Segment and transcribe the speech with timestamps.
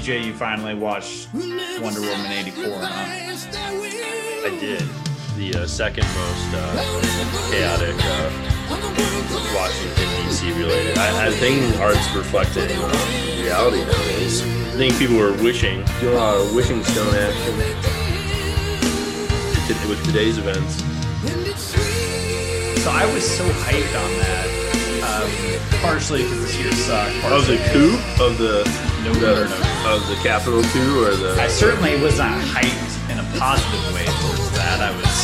[0.00, 2.88] PJ, you finally watched Wonder Woman 84, huh?
[4.46, 4.82] I did.
[5.36, 8.30] The uh, second most uh, chaotic uh,
[9.54, 10.96] Washington DC related.
[10.96, 14.42] I, I think art's reflecting uh, reality nowadays.
[14.42, 17.58] I think people were wishing, doing a lot of wishing stone action
[19.86, 20.76] with today's events.
[22.82, 24.46] So I was so hyped on that.
[25.04, 27.14] Um, partially because this year sucked.
[27.16, 28.64] Of partially the coup of the,
[29.04, 29.69] No, no, no.
[29.86, 34.04] Of the Capitol coup or the I certainly was not hyped in a positive way
[34.04, 34.80] towards that.
[34.80, 35.16] I was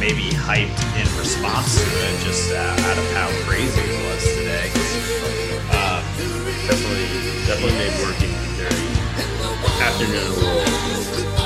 [0.00, 4.72] maybe hyped in response to it, just uh, out of how crazy it was today.
[5.68, 6.00] Uh,
[6.64, 7.04] definitely
[7.44, 8.88] definitely made working very
[9.84, 10.64] afternoon a little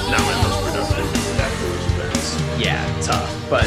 [0.06, 1.08] not my most productive
[1.42, 1.66] after
[1.98, 2.38] events.
[2.62, 3.66] yeah, tough, but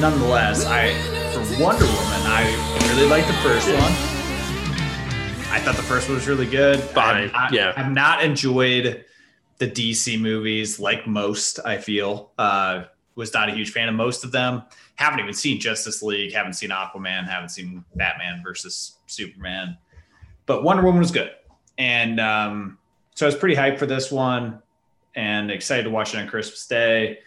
[0.00, 0.92] nonetheless, I
[1.32, 2.44] for Wonder Woman, I
[2.92, 4.15] really liked the first one.
[5.56, 6.78] I thought the first one was really good.
[6.78, 7.72] Fine, I've not, yeah.
[7.78, 9.06] I've not enjoyed
[9.56, 11.60] the DC movies like most.
[11.64, 14.64] I feel uh, was not a huge fan of most of them.
[14.96, 16.34] Haven't even seen Justice League.
[16.34, 17.26] Haven't seen Aquaman.
[17.26, 19.78] Haven't seen Batman versus Superman.
[20.44, 21.30] But Wonder Woman was good,
[21.78, 22.76] and um,
[23.14, 24.60] so I was pretty hyped for this one,
[25.14, 27.20] and excited to watch it on Christmas Day.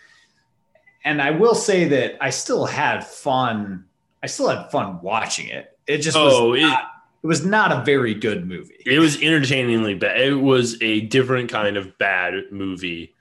[1.03, 3.85] And I will say that I still had fun.
[4.21, 5.75] I still had fun watching it.
[5.87, 6.85] It just Oh, was not, it
[7.27, 8.77] was not a very good movie.
[8.85, 10.21] It was entertainingly bad.
[10.21, 13.15] It was a different kind of bad movie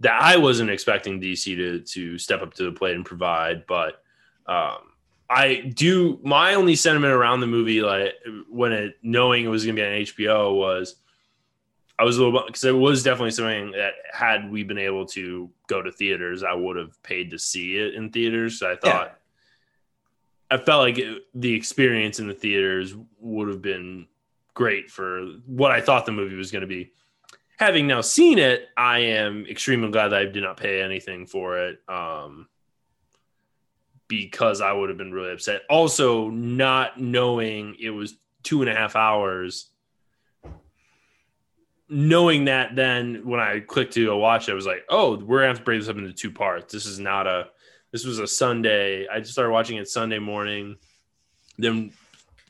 [0.00, 3.66] that I wasn't expecting DC to to step up to the plate and provide.
[3.66, 4.02] But
[4.46, 4.78] um,
[5.30, 6.18] I do.
[6.22, 8.14] My only sentiment around the movie, like
[8.48, 10.96] when it knowing it was going to be on HBO, was
[11.98, 15.50] I was a little because it was definitely something that had we been able to
[15.68, 18.58] go to theaters, I would have paid to see it in theaters.
[18.58, 19.17] So I thought.
[20.50, 24.06] I felt like it, the experience in the theaters would have been
[24.54, 26.92] great for what I thought the movie was going to be.
[27.58, 31.58] Having now seen it, I am extremely glad that I did not pay anything for
[31.58, 32.48] it um,
[34.06, 35.62] because I would have been really upset.
[35.68, 39.70] Also, not knowing it was two and a half hours,
[41.88, 45.48] knowing that then when I clicked to watch it, I was like, oh, we're to
[45.48, 46.72] have to break this up into two parts.
[46.72, 47.48] This is not a,
[47.92, 49.06] this was a Sunday.
[49.08, 50.76] I just started watching it Sunday morning,
[51.58, 51.92] then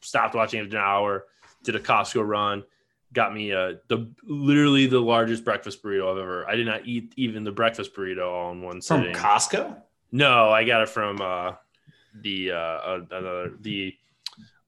[0.01, 1.27] stopped watching it an hour,
[1.63, 2.65] did a Costco run,
[3.13, 6.49] got me uh the literally the largest breakfast burrito I've ever.
[6.49, 9.15] I did not eat even the breakfast burrito all in one From sitting.
[9.15, 9.77] Costco?
[10.13, 11.53] no, I got it from uh
[12.21, 13.95] the uh, uh another the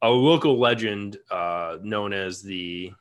[0.02, 2.92] a local legend uh known as the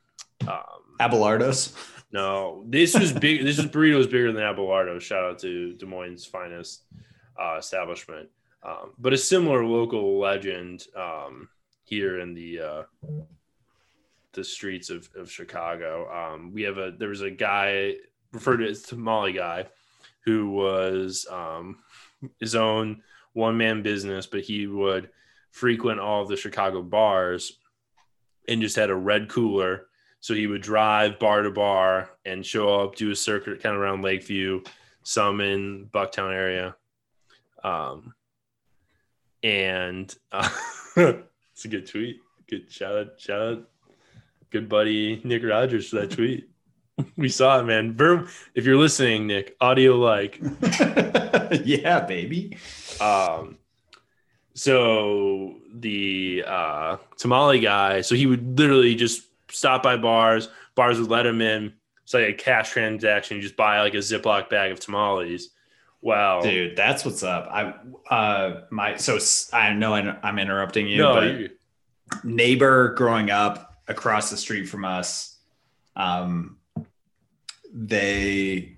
[0.47, 0.63] um
[0.99, 1.73] Abelardo's.
[2.11, 3.45] no, this was big.
[3.45, 4.99] this was burritos bigger than Abelardo.
[4.99, 6.83] Shout out to Des Moines' finest
[7.39, 8.29] uh, establishment.
[8.63, 11.49] Um, but a similar local legend um,
[11.83, 12.83] here in the uh,
[14.33, 16.09] the streets of, of Chicago.
[16.11, 17.95] Um, we have a there was a guy
[18.31, 19.65] referred to as Tamale guy
[20.25, 21.77] who was um,
[22.39, 23.01] his own
[23.33, 25.09] one man business, but he would
[25.51, 27.53] frequent all the Chicago bars
[28.47, 29.87] and just had a red cooler.
[30.19, 33.81] So he would drive bar to bar and show up, do a circuit kind of
[33.81, 34.63] around Lakeview,
[35.03, 36.75] some in Bucktown area.
[37.63, 38.13] Um,
[39.43, 40.49] and uh,
[40.97, 42.19] it's a good tweet.
[42.49, 43.69] Good shout out, shout out,
[44.49, 46.49] good buddy Nick Rogers for that tweet.
[47.17, 47.93] we saw it, man.
[47.95, 50.39] Verb, if you're listening, Nick, audio like.
[51.63, 52.57] yeah, baby.
[52.99, 53.57] Um,
[54.53, 60.49] so the uh, tamale guy, so he would literally just stop by bars.
[60.75, 61.73] Bars would let him in.
[62.03, 63.37] It's like a cash transaction.
[63.37, 65.49] You just buy like a Ziploc bag of tamales.
[66.01, 67.49] Wow, Dude, that's what's up.
[67.51, 67.73] I
[68.09, 69.17] uh my so
[69.53, 71.49] I know I'm interrupting you, no, but you-
[72.23, 75.37] neighbor growing up across the street from us
[75.95, 76.57] um
[77.73, 78.75] they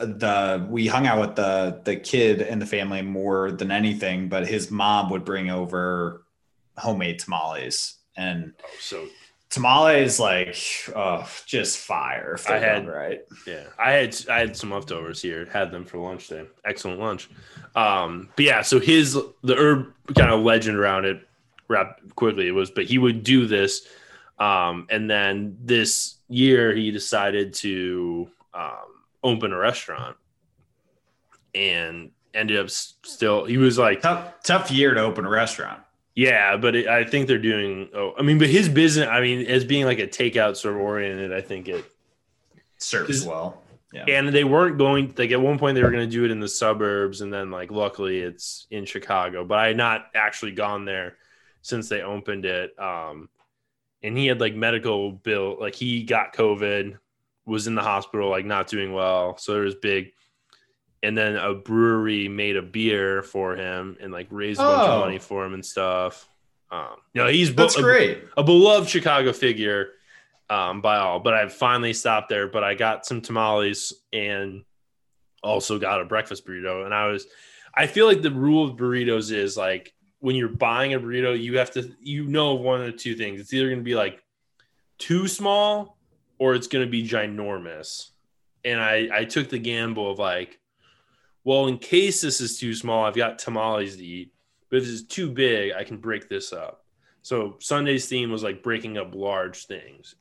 [0.00, 4.46] the we hung out with the the kid and the family more than anything but
[4.46, 6.24] his mom would bring over
[6.76, 9.06] homemade tamales and oh, so
[9.52, 10.56] tamales like
[10.96, 15.44] oh just fire I had- right yeah, I had I had some leftovers here.
[15.52, 16.48] Had them for lunch today.
[16.64, 17.28] Excellent lunch.
[17.76, 19.12] Um, but yeah, so his
[19.42, 21.28] the herb kind of legend around it,
[21.68, 23.86] wrap quickly it was, but he would do this,
[24.38, 30.16] um, and then this year he decided to um, open a restaurant,
[31.54, 35.81] and ended up still he was like tough tough year to open a restaurant
[36.14, 37.88] yeah, but it, I think they're doing.
[37.94, 39.08] Oh, I mean, but his business.
[39.08, 41.84] I mean, as being like a takeout sort of oriented, I think it
[42.78, 43.62] serves well
[43.92, 46.32] yeah and they weren't going like at one point they were going to do it
[46.32, 50.50] in the suburbs and then like luckily it's in chicago but i had not actually
[50.50, 51.16] gone there
[51.60, 53.28] since they opened it um
[54.02, 56.98] and he had like medical bill like he got covid
[57.44, 59.36] was in the hospital, like not doing well.
[59.36, 60.12] So there was big.
[61.04, 64.92] And then a brewery made a beer for him and like raised a bunch Oh.
[64.92, 66.28] of money for him and stuff.
[66.70, 68.22] Um, you know, he's be- That's a- great.
[68.36, 69.90] a beloved Chicago figure
[70.48, 71.18] um, by all.
[71.20, 72.46] But I finally stopped there.
[72.46, 74.64] But I got some tamales and
[75.42, 76.84] also got a breakfast burrito.
[76.84, 77.26] And I was,
[77.74, 81.58] I feel like the rule of burritos is like when you're buying a burrito, you
[81.58, 83.40] have to, you know, one of the two things.
[83.40, 84.22] It's either going to be like
[84.98, 85.98] too small
[86.38, 88.10] or it's going to be ginormous.
[88.64, 90.60] And I, I took the gamble of like,
[91.44, 94.32] well, in case this is too small, I've got tamales to eat.
[94.70, 96.84] But if this is too big, I can break this up.
[97.22, 100.14] So Sunday's theme was like breaking up large things.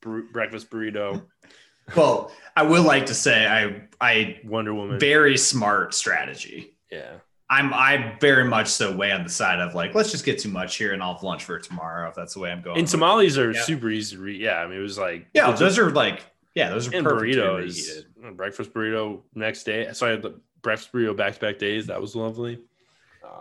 [0.00, 1.22] Breakfast burrito,
[1.96, 4.98] Well, I would like to say I I Wonder Woman.
[5.00, 6.76] very smart strategy.
[6.90, 7.14] yeah.
[7.48, 10.48] I'm I very much so way on the side of like let's just get too
[10.48, 12.78] much here and I'll have lunch for tomorrow if that's the way I'm going.
[12.78, 13.62] And tamales are Yeah.
[13.62, 14.40] super easy to read.
[14.40, 14.58] Yeah.
[14.60, 16.24] I mean, it was like, yeah, those are like
[16.56, 18.04] yeah, those are and perfect burrito is
[18.34, 19.88] breakfast burrito next day.
[19.92, 21.86] So I had the breakfast burrito back to back days.
[21.86, 22.58] That was lovely.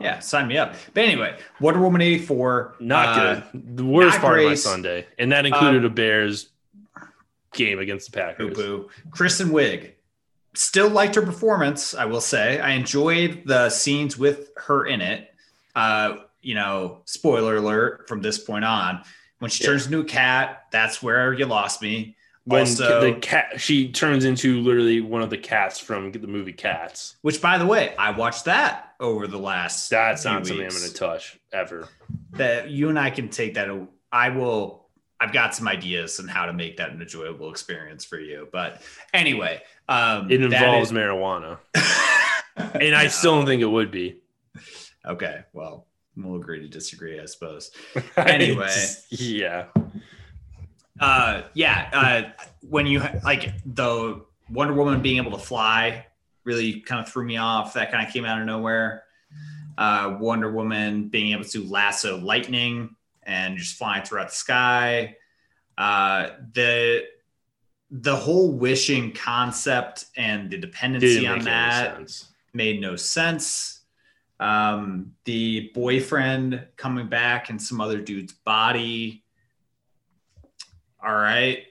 [0.01, 0.75] Yeah, sign me up.
[0.93, 2.75] But anyway, Wonder Woman 84.
[2.79, 3.77] Not uh, good.
[3.77, 4.55] The worst part of my.
[4.55, 5.05] Sunday.
[5.17, 6.49] And that included Um, a Bears
[7.53, 8.37] game against the Packers.
[8.37, 8.65] Boo Packers.
[8.65, 8.89] boo.
[9.11, 9.91] Kristen Wiig.
[10.53, 12.59] Still liked her performance, I will say.
[12.59, 15.33] I enjoyed the scenes with her in it.
[15.75, 19.01] Uh, you know, spoiler alert from this point on.
[19.39, 19.71] When she Yeah.
[19.71, 22.15] turns into a cat, that's where you lost me.
[22.45, 26.53] When Also- the cat, she turns into literally one of the cats from the movie
[26.53, 27.15] Cats.
[27.21, 29.89] Which, by the way, I watched that over the last.
[29.89, 31.89] That's not something I'm going to touch ever.
[32.33, 33.67] That you and I can take that.
[34.11, 34.85] I will.
[35.19, 38.47] I've got some ideas on how to make that an enjoyable experience for you.
[38.51, 38.81] But
[39.13, 41.57] anyway, um, It involves is- marijuana,
[42.57, 43.09] and I No.
[43.09, 44.17] still don't think it would be.
[45.05, 45.87] Okay, well,
[46.17, 47.71] we'll agree to disagree, I suppose.
[48.17, 48.69] Anyway.
[49.09, 49.65] Yeah,
[50.99, 56.05] Uh, yeah, uh, when you like the Wonder Woman being able to fly
[56.45, 57.73] really kind of threw me off.
[57.73, 59.03] That kind of came out of nowhere.
[59.77, 65.17] Uh, Wonder Woman being able to lasso lightning and just flying throughout the sky.
[65.77, 67.03] Uh, the
[67.91, 72.09] the whole wishing concept and the dependency on that
[72.53, 73.81] made no sense.
[74.39, 79.23] Um, the boyfriend coming back in some other dude's body.
[81.05, 81.63] All right.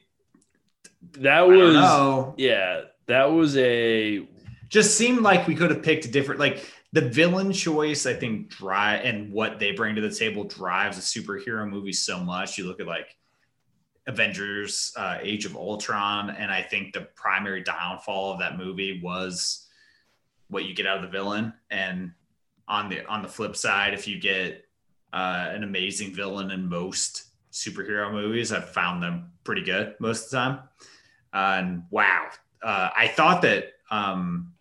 [1.18, 4.28] That was yeah, that was a
[4.68, 8.50] Just seemed like we could have picked a different, like the villain choice, I think,
[8.50, 12.56] drive and what they bring to the table drives a superhero movie so much.
[12.56, 13.16] You look at like
[14.06, 19.66] Avengers, uh, Age of Ultron, and I think the primary downfall of that movie was
[20.48, 21.52] what you get out of the villain.
[21.70, 22.12] And
[22.68, 24.64] on the on the flip side, if you get
[25.12, 30.30] uh, an amazing villain in most superhero movies, I've found them pretty good most of
[30.30, 30.58] the time.
[31.32, 32.28] Uh, and wow,
[32.62, 34.52] uh, I thought that um,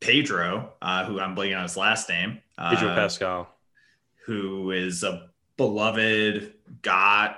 [0.00, 3.54] Pedro, uh, who I'm blanking on his last name, uh, Pedro Pascal.
[4.24, 7.34] who is a beloved God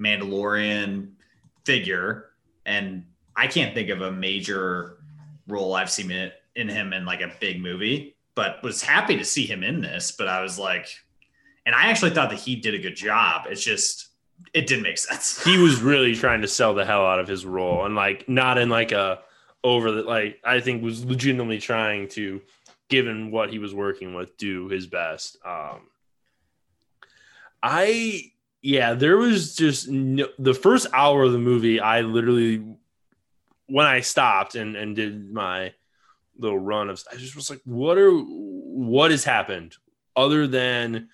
[0.00, 1.12] Mandalorian
[1.64, 2.30] figure,
[2.64, 4.98] and I can't think of a major
[5.48, 6.10] role I've seen
[6.54, 10.12] in him in like a big movie, but was happy to see him in this.
[10.12, 10.88] But I was like,
[11.66, 13.46] and I actually thought that he did a good job.
[13.50, 14.08] It's just
[14.54, 15.42] it didn't make sense.
[15.42, 18.56] He was really trying to sell the hell out of his role, and like not
[18.56, 19.18] in like a
[19.64, 22.40] over the like I think was legitimately trying to,
[22.88, 25.36] given what he was working with, do his best.
[25.44, 25.88] Um,
[27.62, 28.32] I
[28.62, 31.80] yeah, there was just no, the first hour of the movie.
[31.80, 32.64] I literally
[33.66, 35.72] when I stopped and and did my
[36.38, 39.74] little run of, I just was like, what are what has happened
[40.14, 41.08] other than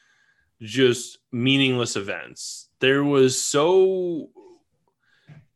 [0.62, 2.68] just meaningless events?
[2.80, 4.30] There was so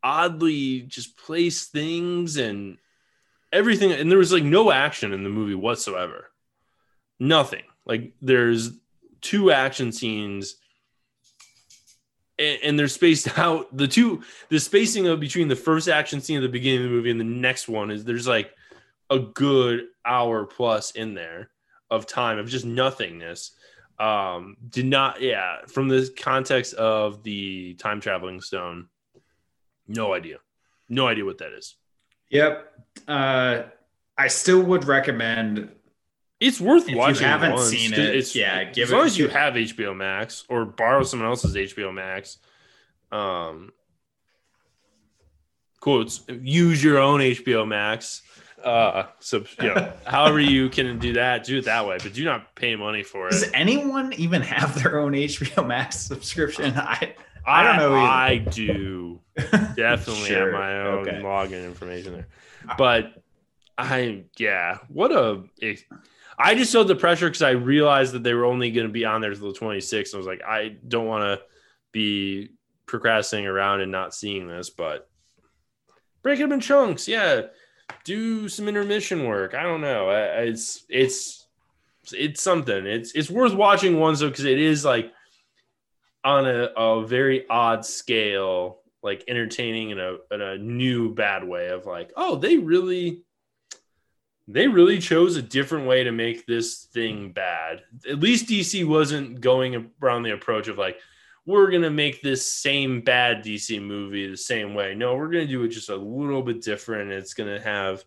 [0.03, 2.77] oddly just placed things and
[3.51, 6.29] everything, and there was like no action in the movie whatsoever.
[7.19, 7.63] Nothing.
[7.85, 8.71] Like there's
[9.21, 10.55] two action scenes
[12.39, 13.75] and, and they're spaced out.
[13.75, 16.95] The two, the spacing of between the first action scene at the beginning of the
[16.95, 18.51] movie and the next one is there's like
[19.09, 21.49] a good hour plus in there
[21.89, 23.51] of time of just nothingness.
[23.99, 28.89] Um, did not, yeah, from the context of the time traveling stone,
[29.87, 30.37] no idea,
[30.87, 31.75] no idea what that is.
[32.29, 32.71] Yep.
[33.07, 33.63] Uh,
[34.17, 35.69] I still would recommend
[36.39, 39.27] It's worth If you haven't seen it, It's, yeah, give as long it- as you
[39.29, 42.37] have HBO Max or borrow someone else's HBO Max.
[43.11, 43.71] Um,
[45.79, 48.21] quotes use your own HBO Max.
[48.63, 52.25] Uh, so you know, however you can do that, do it that way, but do
[52.25, 56.73] not pay money for it Does anyone even have their own HBO Max subscription?
[56.75, 57.93] I I don't know.
[57.95, 58.07] Either.
[58.11, 59.21] I do
[59.75, 60.51] definitely Sure.
[60.51, 61.21] have my own Okay.
[61.21, 62.27] login information there,
[62.77, 63.21] but
[63.77, 65.43] I yeah, what a.
[65.59, 65.83] It,
[66.39, 69.05] I just felt the pressure because I realized that they were only going to be
[69.05, 70.13] on there till the 26th.
[70.13, 71.45] I was like, I don't want to
[71.91, 72.49] be
[72.85, 75.09] procrastinating around and not seeing this, but
[76.21, 77.07] break it up in chunks.
[77.07, 77.43] Yeah,
[78.03, 79.53] do some intermission work.
[79.53, 80.09] I don't know.
[80.09, 81.45] It's it's
[82.13, 82.85] it's something.
[82.85, 85.11] It's it's worth watching once though because it is like
[86.23, 91.69] on a, a very odd scale, like entertaining in a in a new bad way
[91.69, 93.23] of like, oh, they really
[94.47, 97.83] they really chose a different way to make this thing bad.
[98.09, 100.97] At least DC wasn't going around the approach of like,
[101.47, 104.93] we're gonna make this same bad DC movie the same way.
[104.93, 107.09] No, we're gonna do it just a little bit different.
[107.09, 108.03] It's gonna have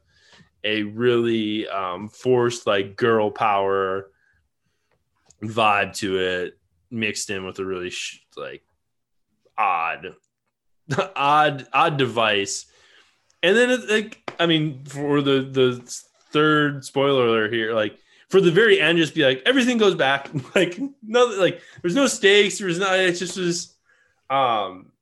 [0.62, 4.10] a really um, forced like girl power
[5.42, 6.58] vibe to it,
[6.90, 8.62] mixed in with a really sh- like
[9.56, 10.14] odd,
[11.16, 12.66] odd, odd device.
[13.42, 15.82] And then it, like, I mean, for the the
[16.30, 17.96] third spoiler alert here, like
[18.30, 22.06] for the very end, just be like everything goes back, like no, like there's no
[22.06, 22.98] stakes, there's not.
[22.98, 23.74] It's just was,
[24.30, 24.92] um,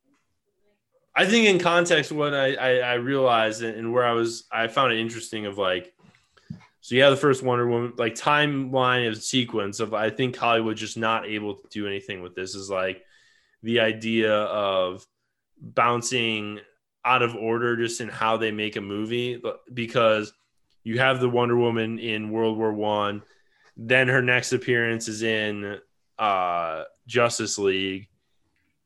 [1.15, 4.93] I think in context, what I I, I realized and, where I was, I found
[4.93, 5.95] it interesting of like.
[6.81, 10.97] So have the first Wonder Woman like timeline of sequence of I think Hollywood just
[10.97, 13.05] not able to do anything with this is like
[13.63, 15.07] the idea of
[15.61, 16.61] bouncing
[17.05, 19.43] out of order just in how they make a movie
[19.75, 20.33] because
[20.85, 23.23] you have the Wonder Woman in World War One,
[23.77, 25.79] then her next appearance is in
[26.19, 28.09] uh, Justice League,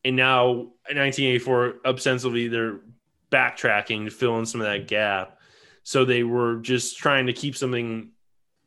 [0.04, 2.80] and now in 1984, ostensibly they're
[3.30, 5.38] backtracking to fill in some of that gap.
[5.84, 8.10] So they were just trying to keep something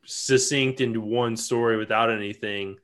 [0.06, 2.78] succinct into one story without anything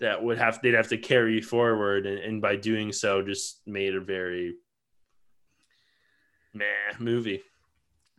[0.00, 3.94] that would have they'd have to carry forward, and, and by doing so, just made
[3.94, 4.56] a very
[6.52, 6.64] meh
[6.98, 7.42] movie.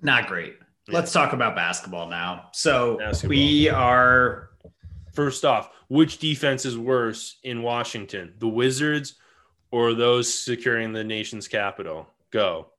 [0.01, 0.56] Not great.
[0.88, 0.96] Yeah.
[0.96, 2.50] Let's talk about basketball now.
[2.52, 3.30] So Basketball.
[3.30, 4.50] we are
[5.13, 9.16] First off, which defense is worse in Washington, the Wizards
[9.70, 12.08] or those securing the nation's capital?
[12.32, 12.72] Go.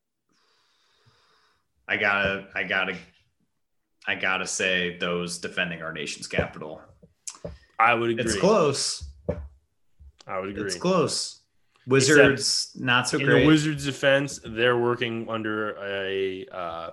[1.86, 2.96] I gotta, I gotta,
[4.06, 6.82] I gotta say those defending our nation's capital.
[7.78, 8.24] I would agree.
[8.24, 9.04] It's close.
[10.26, 10.64] I would agree.
[10.64, 11.40] It's close.
[11.86, 13.42] Wizards not so in great.
[13.42, 16.90] the Wizards' defense, they're working under a uh,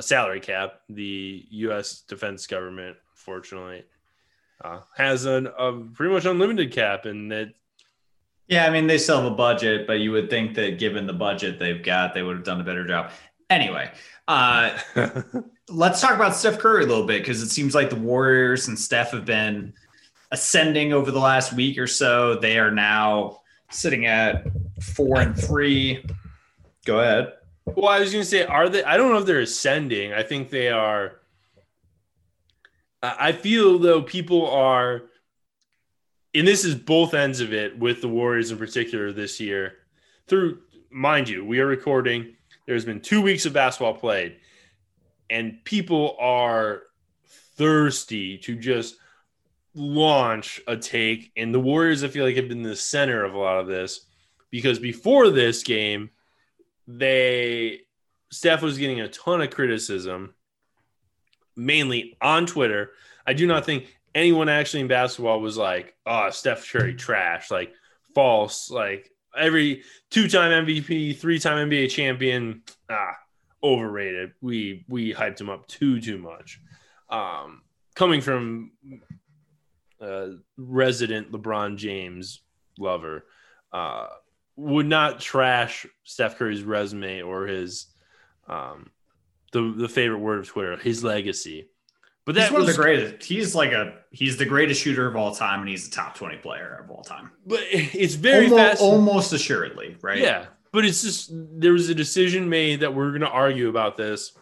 [0.00, 0.80] a salary cap.
[0.88, 2.00] The U.S.
[2.00, 3.84] defense government, fortunately,
[4.64, 7.52] uh, has an, a pretty much unlimited cap, and that
[8.48, 11.12] yeah, I mean they still have a budget, but you would think that given the
[11.12, 13.10] budget they've got, they would have done a better job.
[13.48, 13.90] Anyway,
[14.26, 14.76] uh,
[15.68, 18.78] let's talk about Steph Curry a little bit because it seems like the Warriors and
[18.78, 19.74] Steph have been
[20.32, 22.36] ascending over the last week or so.
[22.36, 23.40] They are now
[23.70, 24.46] sitting at
[24.82, 26.04] four and three.
[26.86, 27.34] Go ahead.
[27.76, 28.82] Well, I was going to say, are they?
[28.84, 30.12] I don't know if they're ascending.
[30.12, 31.20] I think they are.
[33.02, 35.02] I feel though people are,
[36.34, 39.78] and this is both ends of it with the Warriors in particular this year.
[40.26, 40.60] Through,
[40.90, 42.34] mind you, we are recording.
[42.66, 44.36] There's been two weeks of basketball played,
[45.30, 46.82] and people are
[47.56, 48.96] thirsty to just
[49.74, 51.32] launch a take.
[51.36, 54.06] And the Warriors, I feel like, have been the center of a lot of this
[54.50, 56.10] because before this game,
[56.98, 57.80] they
[58.30, 60.34] Steph was getting a ton of criticism,
[61.56, 62.92] mainly on Twitter.
[63.26, 67.72] I do not think anyone actually in basketball was like, "Oh, Steph Curry trash," like
[68.14, 73.16] false, like every two-time MVP, three-time NBA champion, ah,
[73.62, 74.32] overrated.
[74.40, 76.60] We we hyped him up too too much.
[77.08, 77.62] Um,
[77.94, 78.72] coming from
[80.00, 82.40] uh, resident LeBron James
[82.78, 83.26] lover,
[83.72, 84.06] uh,
[84.60, 87.86] would not trash Steph Curry's resume or his
[88.48, 88.90] um
[89.52, 91.68] the the favorite word of Twitter, his legacy.
[92.26, 93.26] But He's that one was of the greatest.
[93.26, 96.36] He's like a he's the greatest shooter of all time, and he's the top twenty
[96.36, 97.30] player of all time.
[97.46, 98.82] but it's very almost, fast.
[98.82, 100.18] almost assuredly, right?
[100.18, 103.96] Yeah, but it's just there was a decision made that we're going to argue about
[103.96, 104.32] this.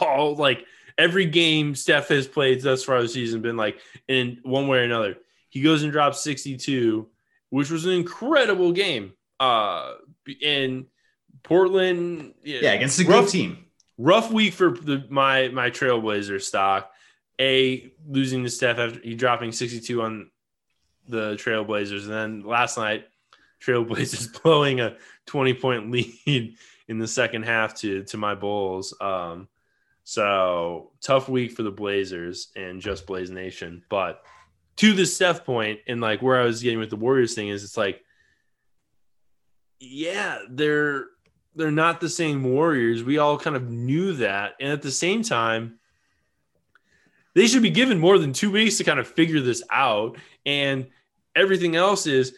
[0.00, 0.64] All like
[0.98, 4.82] every game Steph has played thus far this season, been like in one way or
[4.82, 5.16] another.
[5.50, 7.08] He goes and drops sixty two,
[7.54, 9.12] which was an incredible game.
[9.38, 9.94] Uh,
[10.40, 10.86] in
[11.44, 13.64] Portland, yeah, against a rough- good team.
[13.96, 16.90] rough week for the, my my Trailblazer stock.
[17.40, 20.30] A losing to Steph after he dropping 62 on
[21.08, 23.06] the Trailblazers, and then last night
[23.64, 24.96] Trailblazers blowing a
[25.26, 26.56] 20 point lead
[26.88, 28.96] in the second half to to my Bulls.
[29.00, 29.46] Um,
[30.02, 33.84] so tough week for the Blazers and just Blaze Nation.
[33.88, 34.22] But
[34.76, 37.64] to the Steph point, and like where I was getting with the Warriors thing is,
[37.64, 38.02] it's like
[39.80, 41.06] yeah, they're
[41.54, 43.04] they're not the same Warriors.
[43.04, 45.78] We all kind of knew that, and at the same time,
[47.34, 50.16] they should be given more than two weeks to kind of figure this out.
[50.46, 50.88] And
[51.36, 52.34] everything else is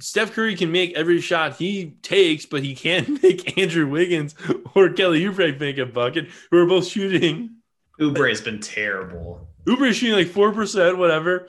[0.00, 4.34] Steph Curry can make every shot he takes, but he can't make Andrew Wiggins
[4.74, 7.56] or Kelly Oubre make a bucket, who are both shooting.
[8.00, 9.48] Oubre has been terrible.
[9.66, 11.48] Oubre is shooting like four percent, whatever.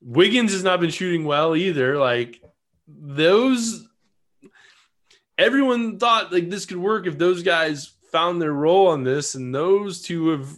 [0.00, 1.98] Wiggins has not been shooting well either.
[1.98, 2.40] Like
[2.86, 3.86] those,
[5.38, 9.54] everyone thought like this could work if those guys found their role on this, and
[9.54, 10.48] those two have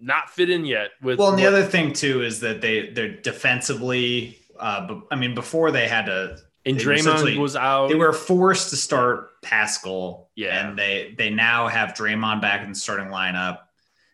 [0.00, 0.90] not fit in yet.
[1.02, 4.38] With well, and the what, other thing too is that they they're defensively.
[4.58, 6.38] Uh, I mean, before they had to
[6.68, 7.88] and Draymond was out.
[7.88, 10.26] They were forced to start Paschall.
[10.34, 10.68] Yeah.
[10.68, 13.60] And they they now have Draymond back in the starting lineup,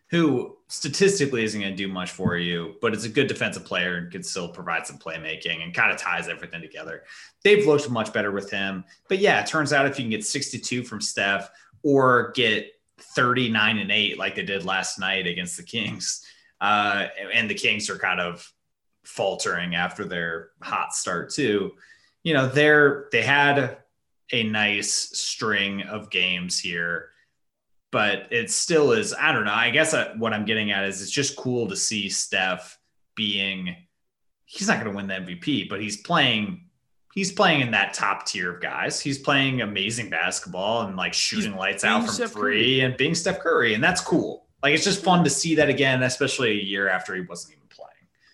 [0.09, 3.97] who statistically isn't going to do much for you, but it's a good defensive player
[3.97, 7.03] and can still provide some playmaking and kind of ties everything together.
[7.43, 8.83] They've looked much better with him.
[9.07, 11.49] But yeah, it turns out if you can get 62 from Steph
[11.83, 16.25] or get 39 and 8 like they did last night against the Kings,
[16.61, 18.51] uh, and the Kings are kind of
[19.03, 21.73] faltering after their hot start too
[22.25, 23.77] you know, they're they had
[24.33, 27.11] a nice string of games here,
[27.91, 29.13] but it still is.
[29.13, 29.53] I don't know.
[29.53, 32.77] I guess I, what I'm getting at is it's just cool to see Steph
[33.15, 33.75] being.
[34.45, 36.61] He's not going to win the MVP, but he's playing.
[37.13, 38.99] He's playing in that top tier of guys.
[38.99, 42.79] He's playing amazing basketball and like shooting he's lights out from Steph three Curry.
[42.81, 44.45] and being Steph Curry, and that's cool.
[44.61, 47.67] Like it's just fun to see that again, especially a year after he wasn't even
[47.69, 47.91] playing.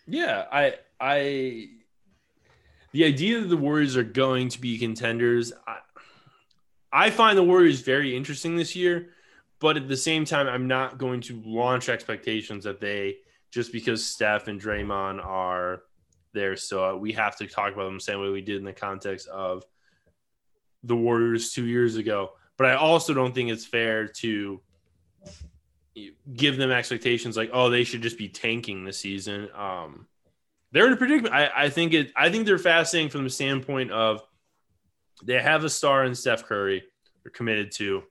[0.07, 1.69] Yeah, I I
[2.93, 5.77] the idea that the Warriors are going to be contenders, I,
[6.91, 9.09] I find the Warriors very interesting this year,
[9.61, 13.17] but at the same time, I'm not going to launch expectations that they
[13.51, 15.83] just because Steph and Draymond are
[16.33, 16.55] there.
[16.55, 19.27] So we have to talk about them the same way we did in the context
[19.27, 19.63] of
[20.83, 22.31] the Warriors two years ago.
[22.57, 24.61] But I also don't think it's fair to
[26.33, 29.49] give them expectations like, oh, they should just be tanking this season.
[29.55, 30.07] Um,
[30.71, 31.35] they're in a predicament.
[31.35, 32.11] I, I think it.
[32.15, 34.23] I think they're fascinating from the standpoint of
[35.23, 36.83] they have a star in Steph Curry.
[37.23, 38.03] They're committed to,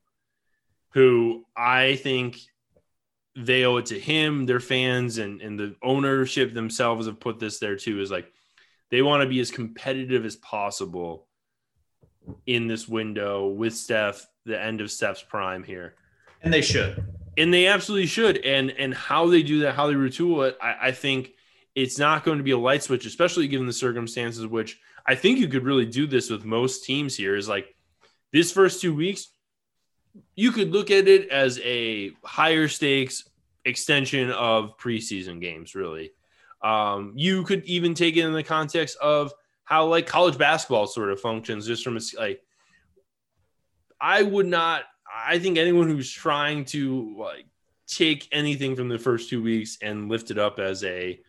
[0.90, 2.38] who I think
[3.37, 7.59] they owe it to him, their fans, and and the ownership themselves have put this
[7.59, 8.00] there too.
[8.00, 8.33] Is like
[8.90, 11.26] they want to be as competitive as possible
[12.46, 15.94] in this window with Steph, the end of Steph's prime here,
[16.42, 17.05] and they should,
[17.37, 18.38] and they absolutely should.
[18.38, 21.33] And and how they do that, how they retool it, I, I think
[21.74, 25.38] it's not going to be a light switch, especially given the circumstances, which I think
[25.38, 27.74] you could really do this with most teams here is like
[28.33, 29.29] this first two weeks,
[30.35, 33.29] you could look at it as a higher stakes
[33.64, 36.12] extension of preseason games, really.
[36.62, 39.33] Um, you could even take it in the context of
[39.64, 42.42] how like college basketball sort of functions, just from a, like,
[44.01, 47.46] I would not, I think anyone who's trying to like
[47.87, 51.20] take anything from the first two weeks and lift it up as a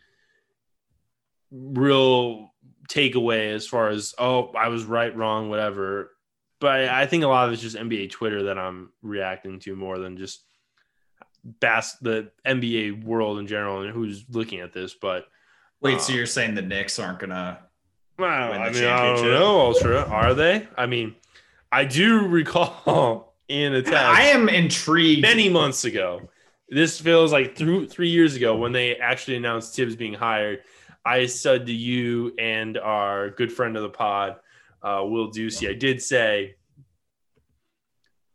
[1.52, 2.52] real
[2.90, 6.12] takeaway as far as oh I was right wrong whatever
[6.62, 9.98] but I think a lot of it's just NBA Twitter that I'm reacting to more
[9.98, 10.46] than just
[11.44, 15.26] bas- the NBA world in general and who's looking at this but
[15.82, 17.60] wait so uh, you're saying the Knicks aren't gonna
[18.18, 20.04] well, I mean I don't know Ultra.
[20.04, 20.68] Are they?
[20.78, 21.16] I mean
[21.72, 25.22] I do recall in a text I am intrigued.
[25.22, 26.30] many months ago.
[26.70, 30.62] This feels like through three years ago when they actually announced Thibs being hired.
[31.04, 34.38] I said to you and our good friend of the pod,
[34.84, 36.56] uh, Will Ducey, I did say,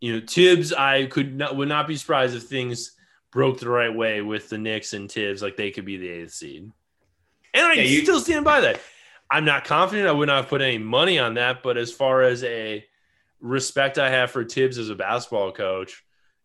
[0.01, 2.93] you know, Thibs, I could not would not be surprised if things
[3.33, 6.33] broke the right way with the Knicks and Thibs, like they could be the eighth
[6.33, 6.71] seed.
[7.55, 8.81] And I yeah, you, still stand by that.
[9.31, 10.09] I'm not confident.
[10.09, 11.63] I would not put any money on that.
[11.63, 12.85] But as far as a
[13.41, 16.05] respect I have for Thibs as a basketball coach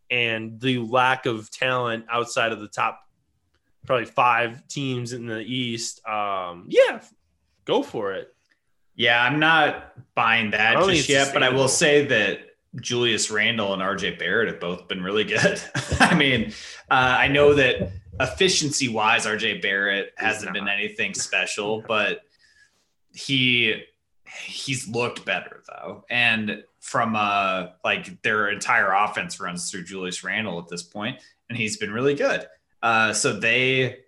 [0.10, 3.00] and the lack of talent outside of the top
[3.86, 6.06] probably five teams in the East.
[6.08, 7.02] Um, yeah,
[7.66, 8.34] go for it.
[8.96, 12.40] Yeah, I'm not buying that just yet, but I will say that
[12.80, 15.62] Julius Randle and RJ Barrett have both been really good.
[16.00, 16.54] I mean,
[16.90, 22.22] uh, I know that efficiency wise, RJ Barrett hasn't been anything special, but
[23.14, 23.84] he
[24.46, 26.06] he's looked better though.
[26.10, 31.58] And from uh like their entire offense runs through Julius Randle at this point, and
[31.58, 32.48] he's been really good.
[32.82, 34.00] Uh, so they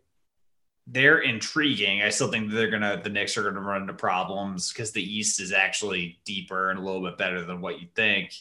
[0.87, 2.01] they're intriguing.
[2.01, 5.39] I still think they're gonna the Knicks are gonna run into problems because the East
[5.39, 8.33] is actually deeper and a little bit better than what you think.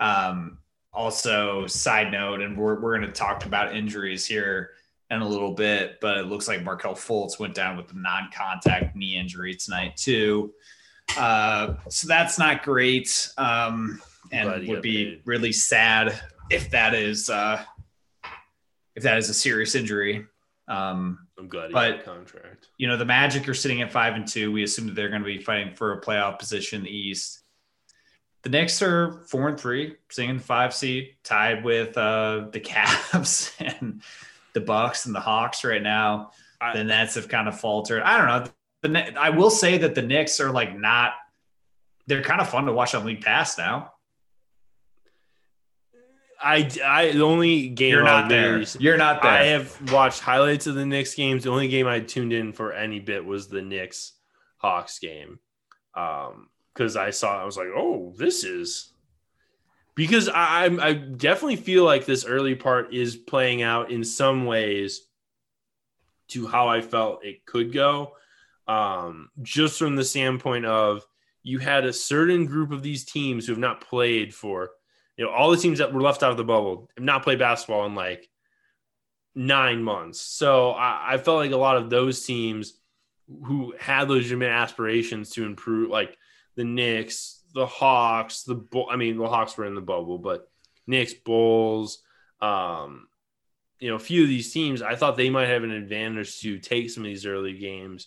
[0.00, 0.58] Um,
[0.92, 4.70] also, side note, and we're we're gonna talk about injuries here
[5.10, 8.94] in a little bit, but it looks like Markelle Fultz went down with a non-contact
[8.94, 10.52] knee injury tonight too.
[11.16, 13.30] Uh, so that's not great.
[13.38, 14.00] Um,
[14.32, 15.22] and would be paid.
[15.24, 17.62] really sad if that is uh,
[18.94, 20.26] if that is a serious injury.
[20.66, 22.68] Um, I'm glad he but, contract.
[22.78, 24.50] You know, the Magic are sitting at five and two.
[24.50, 27.40] We assume that they're going to be fighting for a playoff position in the East.
[28.42, 32.60] The Knicks are four and three, sitting in the five seed, tied with uh, the
[32.60, 34.02] Cavs and
[34.52, 36.32] the Bucks and the Hawks right now.
[36.60, 38.02] I, the Nets have kind of faltered.
[38.02, 38.52] I don't know.
[38.82, 41.12] The I will say that the Knicks are like not.
[42.06, 43.92] They're kind of fun to watch on League Pass now.
[46.40, 48.62] I, I the only game you're not there.
[48.78, 49.30] You're not there.
[49.30, 51.44] I have watched highlights of the Knicks games.
[51.44, 54.12] The only game I tuned in for any bit was the Knicks
[54.58, 55.40] Hawks game,
[55.94, 58.92] um, because I saw I was like, oh, this is
[59.94, 65.02] because I I definitely feel like this early part is playing out in some ways
[66.28, 68.12] to how I felt it could go,
[68.68, 71.04] um, just from the standpoint of
[71.42, 74.70] you had a certain group of these teams who have not played for
[75.18, 77.40] you know, all the teams that were left out of the bubble have not played
[77.40, 78.28] basketball in like
[79.34, 80.20] nine months.
[80.20, 82.74] So I, I felt like a lot of those teams
[83.44, 86.16] who had legitimate aspirations to improve, like
[86.54, 90.48] the Knicks, the Hawks, the I mean, the Hawks were in the bubble, but
[90.86, 91.98] Knicks, Bulls,
[92.40, 93.08] um,
[93.80, 96.58] you know, a few of these teams, I thought they might have an advantage to
[96.58, 98.06] take some of these early games,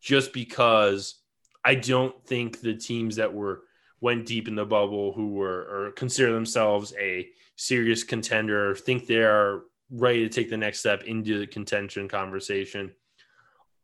[0.00, 1.16] just because
[1.64, 3.62] I don't think the teams that were
[4.00, 9.22] went deep in the bubble who were or consider themselves a serious contender, think they
[9.22, 12.92] are ready to take the next step into the contention conversation,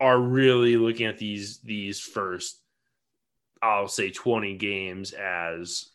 [0.00, 2.60] are really looking at these these first,
[3.62, 5.90] I'll say, 20 games as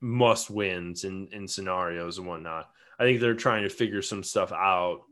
[0.00, 2.70] must wins in, in scenarios and whatnot.
[2.98, 5.02] I think they're trying to figure some stuff out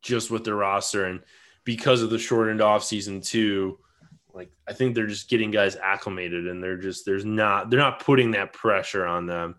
[0.00, 1.20] just with their roster and
[1.64, 3.78] because of the shortened off season too
[4.34, 8.00] like I think they're just getting guys acclimated and they're just there's not they're not
[8.00, 9.56] putting that pressure on them.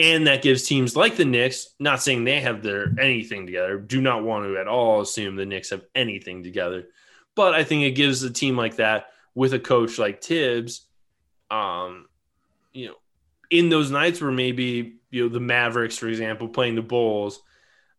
[0.00, 4.00] And that gives teams like the Knicks, not saying they have their anything together, do
[4.00, 6.86] not want to at all assume the Knicks have anything together.
[7.34, 10.86] But I think it gives a team like that with a coach like Thibs,
[11.50, 12.06] um,
[12.72, 12.94] you know,
[13.50, 17.40] in those nights where maybe you know the Mavericks, for example, playing the Bulls,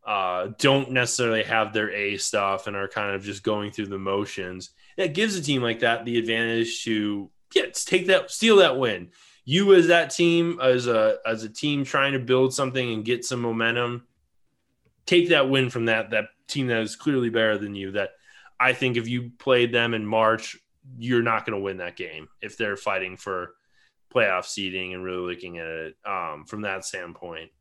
[0.05, 3.97] uh, don't necessarily have their A stuff and are kind of just going through the
[3.97, 8.77] motions that gives a team like that the advantage to yeah, take that steal that
[8.77, 9.09] win.
[9.45, 13.23] You as that team as a as a team trying to build something and get
[13.23, 14.05] some momentum,
[15.05, 17.91] take that win from that that team that is clearly better than you.
[17.91, 18.09] That
[18.59, 20.57] I think if you played them in March,
[20.97, 23.53] you're not going to win that game if they're fighting for
[24.13, 27.51] playoff seeding and really looking at it um, from that standpoint.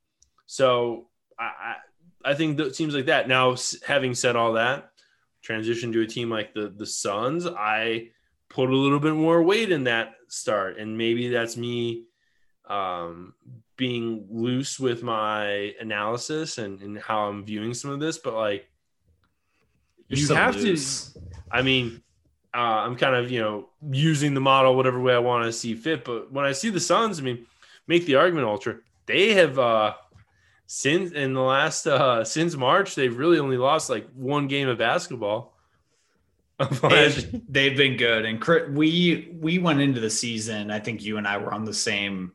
[0.46, 1.06] So
[1.38, 1.76] I,
[2.24, 3.28] I think that seems like that.
[3.28, 3.54] Now,
[3.86, 4.90] having said all that,
[5.48, 8.10] transition to a team like the the Suns, I
[8.50, 12.04] put a little bit more weight in that start, and maybe that's me
[12.68, 13.32] um,
[13.78, 18.18] being loose with my analysis and, and how I'm viewing some of this.
[18.18, 18.68] But like,
[20.08, 21.14] You're you have loose.
[21.14, 21.20] to.
[21.50, 22.02] I mean,
[22.52, 25.74] uh, I'm kind of you know using the model whatever way I want to see
[25.74, 26.04] fit.
[26.04, 27.46] But when I see the Suns, I mean,
[27.86, 28.76] make the argument, Ultra.
[29.06, 29.58] They have.
[29.58, 29.94] uh
[30.70, 34.78] since in the last uh since March, they've really only lost like one game of
[34.78, 35.56] basketball.
[37.48, 38.44] they've, been good, and
[38.76, 40.70] we we went into the season.
[40.70, 42.32] I think you and I were on the same.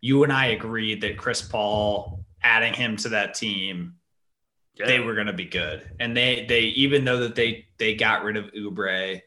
[0.00, 3.94] You and I agreed that Chris Paul adding him to that team,
[4.76, 4.86] yeah.
[4.86, 8.22] they were going to be good, and they they even though that they they got
[8.22, 9.22] rid of Oubre,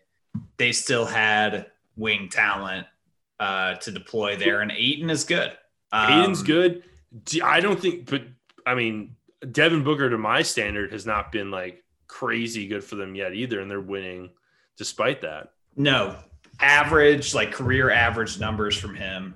[0.58, 1.66] they still had
[1.98, 2.86] wing talent
[3.40, 5.52] uh, to deploy there, and Ayton is good.
[5.92, 6.84] Um, Ayton's good.
[7.44, 8.24] I don't think, but
[8.66, 9.16] I mean,
[9.52, 13.60] Devin Booker to my standard has not been like crazy good for them yet either,
[13.60, 14.30] and they're winning
[14.78, 15.54] despite that.
[15.76, 16.18] No,
[16.60, 19.36] average like career average numbers from him.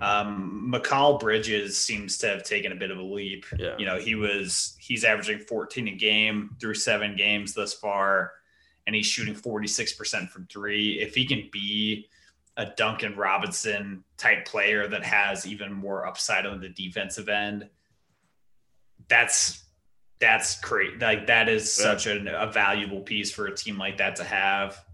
[0.00, 3.46] Um, Mikal Bridges seems to have taken a bit of a leap.
[3.58, 3.74] Yeah.
[3.78, 8.32] You know, he was he's averaging 14 a game through seven games thus far,
[8.86, 11.00] and he's shooting 46% from three.
[11.00, 12.08] If he can be
[12.58, 17.68] a Duncan Robinson type player that has even more upside on the defensive end.
[19.08, 19.62] That's
[20.18, 20.98] that's great.
[21.00, 21.84] Like that is yeah.
[21.84, 24.84] such an, a valuable piece for a team like that to have.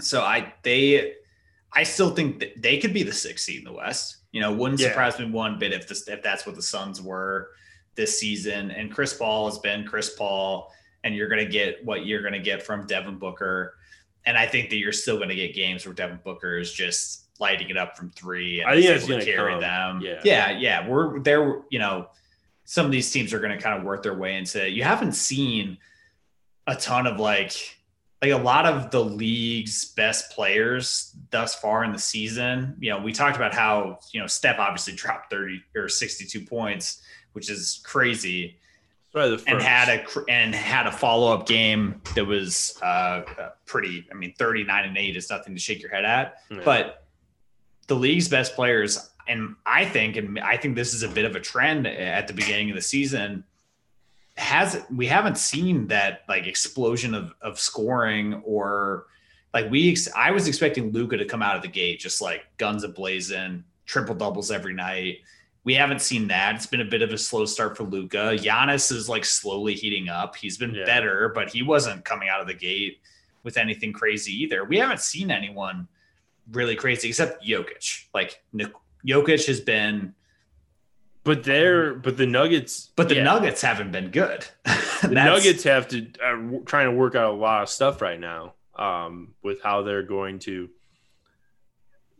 [0.00, 1.14] So I they
[1.72, 4.16] I still think that they could be the sixth seed in the West.
[4.32, 4.88] You know, wouldn't yeah.
[4.88, 7.50] surprise me one bit if this if that's what the Suns were
[7.94, 8.72] this season.
[8.72, 10.72] And Chris Paul has been Chris Paul,
[11.04, 13.77] and you're gonna get what you're gonna get from Devin Booker
[14.28, 17.28] and I think that you're still going to get games where Devin Booker is just
[17.40, 19.60] lighting it up from three and I think able to carry come.
[19.62, 20.00] them.
[20.02, 20.20] Yeah.
[20.22, 20.86] yeah, yeah.
[20.86, 21.62] We're there.
[21.70, 22.08] You know,
[22.66, 24.66] some of these teams are going to kind of work their way into.
[24.66, 24.74] It.
[24.74, 25.78] You haven't seen
[26.66, 27.54] a ton of like
[28.20, 32.76] like a lot of the league's best players thus far in the season.
[32.80, 37.00] You know, we talked about how you know Steph obviously dropped thirty or sixty-two points,
[37.32, 38.58] which is crazy.
[39.46, 43.22] And had a and had a follow up game that was uh,
[43.66, 44.06] pretty.
[44.10, 46.42] I mean, thirty nine and eight is nothing to shake your head at.
[46.50, 46.60] Yeah.
[46.64, 47.04] But
[47.86, 51.36] the league's best players, and I think, and I think this is a bit of
[51.36, 53.44] a trend at the beginning of the season.
[54.36, 59.06] Has we haven't seen that like explosion of of scoring or
[59.52, 62.84] like we I was expecting Luka to come out of the gate just like guns
[62.84, 65.18] a blazing, triple doubles every night
[65.68, 66.54] we haven't seen that.
[66.54, 68.38] It's been a bit of a slow start for Luka.
[68.38, 70.34] Giannis is like slowly heating up.
[70.34, 70.86] He's been yeah.
[70.86, 73.02] better, but he wasn't coming out of the gate
[73.42, 74.64] with anything crazy either.
[74.64, 75.86] We haven't seen anyone
[76.52, 78.06] really crazy except Jokic.
[78.14, 78.42] Like
[79.06, 80.14] Jokic has been
[81.22, 83.24] but they're but the Nuggets but the yeah.
[83.24, 84.46] Nuggets haven't been good.
[85.02, 88.54] the Nuggets have to uh, trying to work out a lot of stuff right now
[88.74, 90.70] um, with how they're going to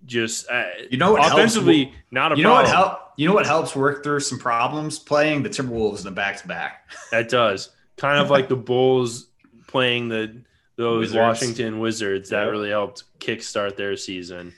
[0.08, 2.66] just uh, you know what offensively helps, not a you problem.
[2.66, 6.04] know what help you know what helps work through some problems playing the Timberwolves in
[6.04, 6.90] the back to back.
[7.12, 9.28] That does kind of like the Bulls
[9.68, 10.42] playing the
[10.76, 11.16] those Wizards.
[11.16, 12.50] Washington Wizards that yep.
[12.50, 14.54] really helped kickstart their season.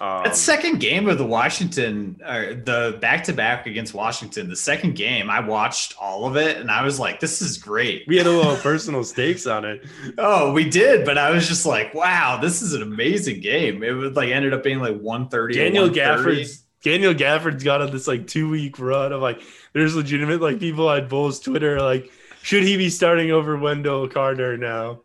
[0.00, 4.56] Um, that second game of the Washington, or the back to back against Washington, the
[4.56, 8.04] second game, I watched all of it and I was like, this is great.
[8.06, 9.84] We had a little personal stakes on it.
[10.16, 13.82] Oh, we did, but I was just like, wow, this is an amazing game.
[13.82, 15.54] It was like ended up being like 130.
[15.54, 20.40] Daniel Gafford's Daniel Gafford's got on this like two week run of like there's legitimate
[20.40, 22.10] like people on Bulls Twitter like
[22.42, 25.00] should he be starting over Wendell Carter now?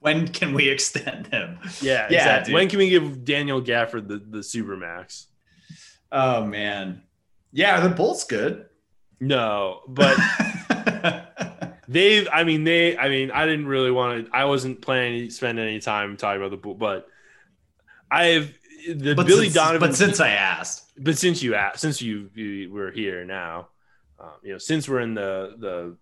[0.00, 1.58] When can we extend him?
[1.80, 2.18] Yeah, yeah.
[2.18, 2.54] Exactly.
[2.54, 5.26] When can we give Daniel Gafford the the super max?
[6.10, 7.02] Oh man,
[7.52, 8.66] yeah, the Bulls good.
[9.20, 10.16] No, but
[11.88, 12.26] they've.
[12.32, 12.96] I mean, they.
[12.96, 14.34] I mean, I didn't really want to.
[14.34, 17.06] I wasn't planning to spend any time talking about the Bulls, but
[18.10, 18.56] I've
[18.88, 19.90] the but Billy since, Donovan.
[19.90, 23.68] But since I asked, but since you asked, since you, you were here now,
[24.18, 25.96] um, you know, since we're in the the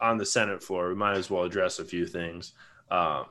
[0.00, 2.52] on the Senate floor, we might as well address a few things.
[2.90, 3.26] Um,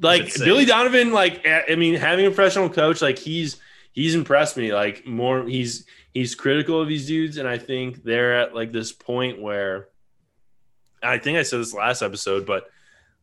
[0.00, 3.56] like Billy Donovan, like I mean, having a professional coach, like he's
[3.92, 4.72] he's impressed me.
[4.72, 5.84] Like more, he's
[6.14, 9.88] he's critical of these dudes, and I think they're at like this point where
[11.02, 12.70] I think I said this last episode, but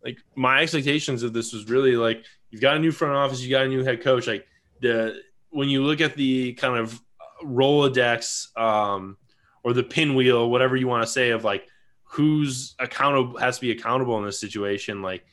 [0.04, 3.50] like my expectations of this was really like you've got a new front office, you
[3.50, 4.28] got a new head coach.
[4.28, 4.48] Like
[4.82, 7.02] the when you look at the kind of
[7.44, 9.18] Rolodex um,
[9.63, 11.68] or the pinwheel, whatever you want to say, of like
[12.12, 15.24] who's accountable has to be accountable in this situation like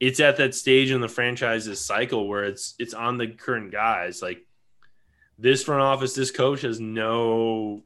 [0.00, 4.22] it's at that stage in the franchise's cycle where it's it's on the current guys.
[4.22, 4.46] Like
[5.38, 7.82] this front office this coach has no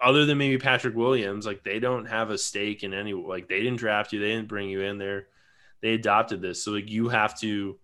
[0.00, 3.60] other than maybe Patrick Williams like they don't have a stake in any like they
[3.60, 5.28] didn't draft you they didn't bring you in there.
[5.80, 6.62] They adopted this.
[6.64, 7.78] So like you have to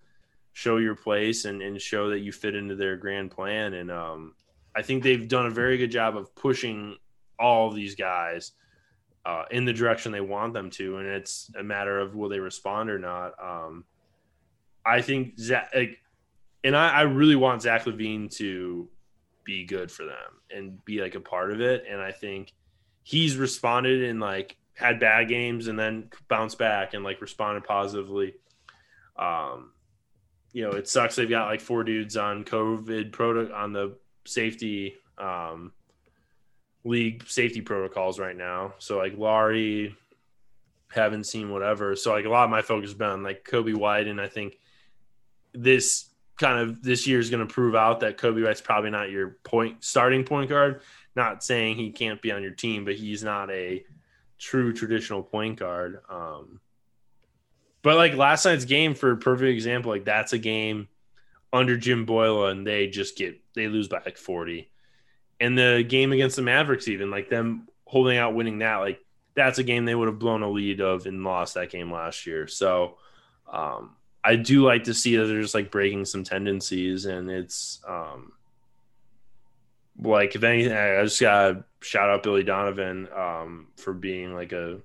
[0.52, 3.74] show your place and, and show that you fit into their grand plan.
[3.74, 4.34] And um
[4.74, 6.96] I think they've done a very good job of pushing
[7.38, 8.50] all of these guys
[9.26, 12.40] uh, in the direction they want them to, and it's a matter of will they
[12.40, 13.32] respond or not.
[13.42, 13.84] Um,
[14.84, 15.98] I think Zach, like,
[16.62, 18.88] and I, I really want Zach LaVine to
[19.44, 21.84] be good for them and be like a part of it.
[21.90, 22.52] And I think
[23.02, 28.34] he's responded and like had bad games and then bounced back and like responded positively.
[29.16, 29.72] Um,
[30.52, 34.94] you know, it sucks they've got like four dudes on COVID proto on the safety
[35.18, 35.72] um
[36.84, 38.74] league safety protocols right now.
[38.78, 39.96] So like Lauri,
[40.94, 41.96] haven't seen whatever.
[41.96, 44.28] So like a lot of my focus has been on like Coby White, and I
[44.28, 44.58] think
[45.52, 49.10] this kind of this year is going to prove out that Coby White's probably not
[49.10, 50.82] your point starting point guard.
[51.16, 53.84] Not saying he can't be on your team, but he's not a
[54.38, 56.00] true traditional point guard.
[56.08, 56.60] Um,
[57.82, 60.88] but like last night's game, for a perfect example, like that's a game
[61.52, 64.70] under Jim Boylen, and they just get they lose by like forty
[65.40, 69.00] and the game against the Mavericks, even like them holding out, winning that, like
[69.34, 72.26] that's a game they would have blown a lead of and lost that game last
[72.26, 72.46] year.
[72.46, 72.98] So
[73.50, 77.80] um, I do like to see that they're just like breaking some tendencies, and it's
[77.86, 78.32] um,
[80.00, 84.80] like if anything, I just gotta shout out Billy Donovan um, for being like a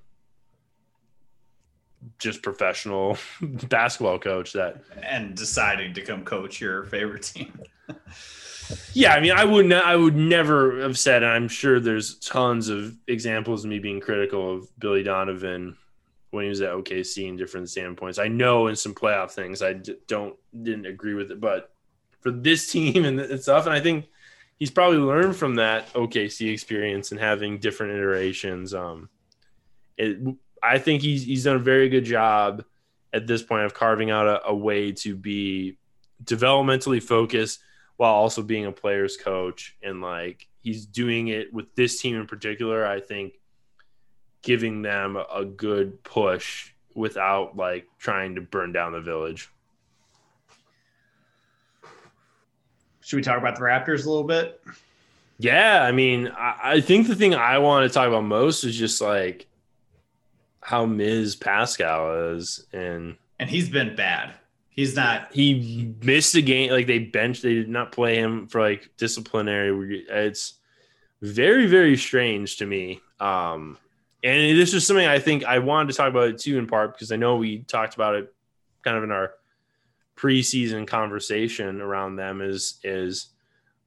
[2.17, 7.59] just professional basketball coach that and deciding to come coach your favorite team.
[8.93, 11.23] Yeah, I mean, I would not, I would never have said.
[11.23, 15.77] I'm sure there's tons of examples of me being critical of Billy Donovan
[16.32, 18.19] when he was at OKC in different standpoints.
[18.19, 21.71] I know in some playoff things I d- don't didn't agree with it, but
[22.21, 24.05] for this team and stuff, and I think
[24.58, 28.73] he's probably learned from that OKC experience and having different iterations.
[28.73, 29.10] Um,
[29.97, 30.17] it,
[30.62, 32.63] I think he's he's done a very good job
[33.12, 35.77] at this point of carving out a, a way to be
[36.23, 37.60] developmentally focused
[37.99, 42.25] while also being a player's coach and like he's doing it with this team in
[42.25, 43.33] particular i think
[44.41, 49.49] giving them a good push without like trying to burn down the village.
[53.01, 54.62] Should we talk about the raptors a little bit?
[55.41, 58.75] Yeah i mean i, I think the thing i want to talk about most is
[58.75, 59.47] just like
[60.62, 64.35] how ms pascal is and and he's been bad
[64.79, 65.33] He's not.
[65.33, 66.71] He missed a game.
[66.71, 67.43] Like they benched.
[67.43, 70.05] They did not play him for like disciplinary.
[70.09, 70.53] It's
[71.21, 73.01] very very strange to me.
[73.19, 73.77] Um,
[74.23, 76.93] and this is something I think I wanted to talk about it too, in part
[76.93, 78.33] because I know we talked about it
[78.81, 79.33] kind of in our
[80.15, 82.39] preseason conversation around them.
[82.39, 83.31] Is is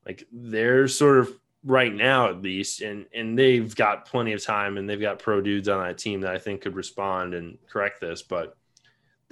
[0.05, 1.33] like they're sort of
[1.65, 5.41] right now at least, and and they've got plenty of time, and they've got pro
[5.41, 8.59] dudes on that team that I think could respond and correct this, but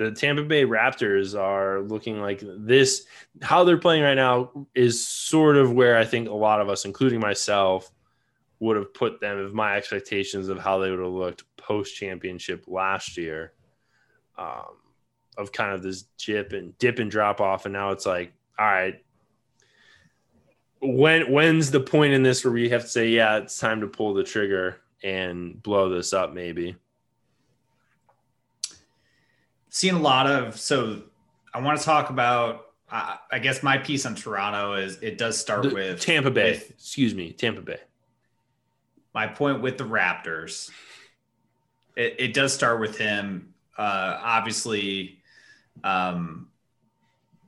[0.00, 3.04] the Tampa Bay Raptors are looking like this.
[3.42, 6.86] How they're playing right now is sort of where I think a lot of us,
[6.86, 7.92] including myself,
[8.60, 12.64] would have put them if my expectations of how they would have looked post championship
[12.66, 13.52] last year,
[14.38, 14.78] um,
[15.36, 18.64] of kind of this dip and dip and drop off, and now it's like, all
[18.64, 19.04] right,
[20.80, 23.86] when when's the point in this where we have to say, yeah, it's time to
[23.86, 26.74] pull the trigger and blow this up, maybe?
[29.70, 31.02] Seen a lot of so
[31.54, 35.38] i want to talk about uh, i guess my piece on toronto is it does
[35.38, 37.78] start the, with tampa bay with, excuse me tampa bay
[39.14, 40.70] my point with the raptors
[41.96, 45.18] it, it does start with him uh, obviously
[45.84, 46.48] um,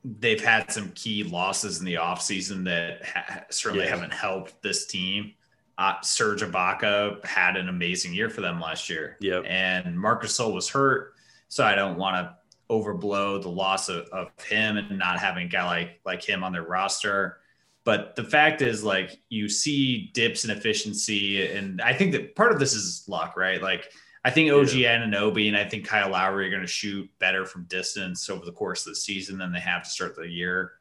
[0.03, 3.91] they've had some key losses in the offseason that ha- certainly yeah.
[3.91, 5.35] haven't helped this team
[5.79, 9.17] uh, Serge Ibaka had an amazing year for them last year.
[9.21, 9.45] Yep.
[9.47, 11.12] And Marcus Gasol was hurt.
[11.53, 12.35] So I don't want to
[12.71, 16.51] overblow the loss of, of him and not having a guy like like him on
[16.51, 17.41] their roster.
[17.85, 22.53] But the fact is, like, you see dips in efficiency, and I think that part
[22.53, 23.61] of this is luck, right?
[23.61, 23.93] Like,
[24.25, 24.99] I think OG yeah.
[24.99, 28.53] Anunoby and I think Kyle Lowry are going to shoot better from distance over the
[28.53, 30.73] course of the season than they have to start the year.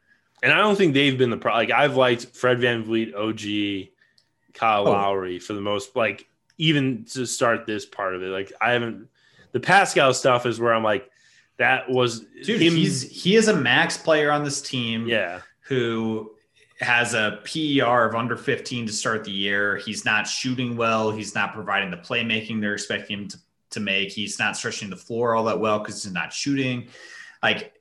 [0.42, 1.52] And I don't think they've been the pro.
[1.52, 3.90] Like, I've liked Fred Van VanVleet, OG,
[4.54, 4.92] Kyle oh.
[4.92, 8.28] Lowry for the most, like, even to start this part of it.
[8.28, 9.08] Like, I haven't
[9.52, 11.08] the Pascal stuff is where I'm like,
[11.58, 12.60] that was dude.
[12.60, 12.74] Him.
[12.74, 15.06] He's he is a max player on this team.
[15.06, 16.32] Yeah, who
[16.80, 19.76] has a PER of under 15 to start the year.
[19.76, 21.10] He's not shooting well.
[21.10, 23.38] He's not providing the playmaking they're expecting him to,
[23.70, 24.10] to make.
[24.10, 26.88] He's not stretching the floor all that well because he's not shooting.
[27.42, 27.72] Like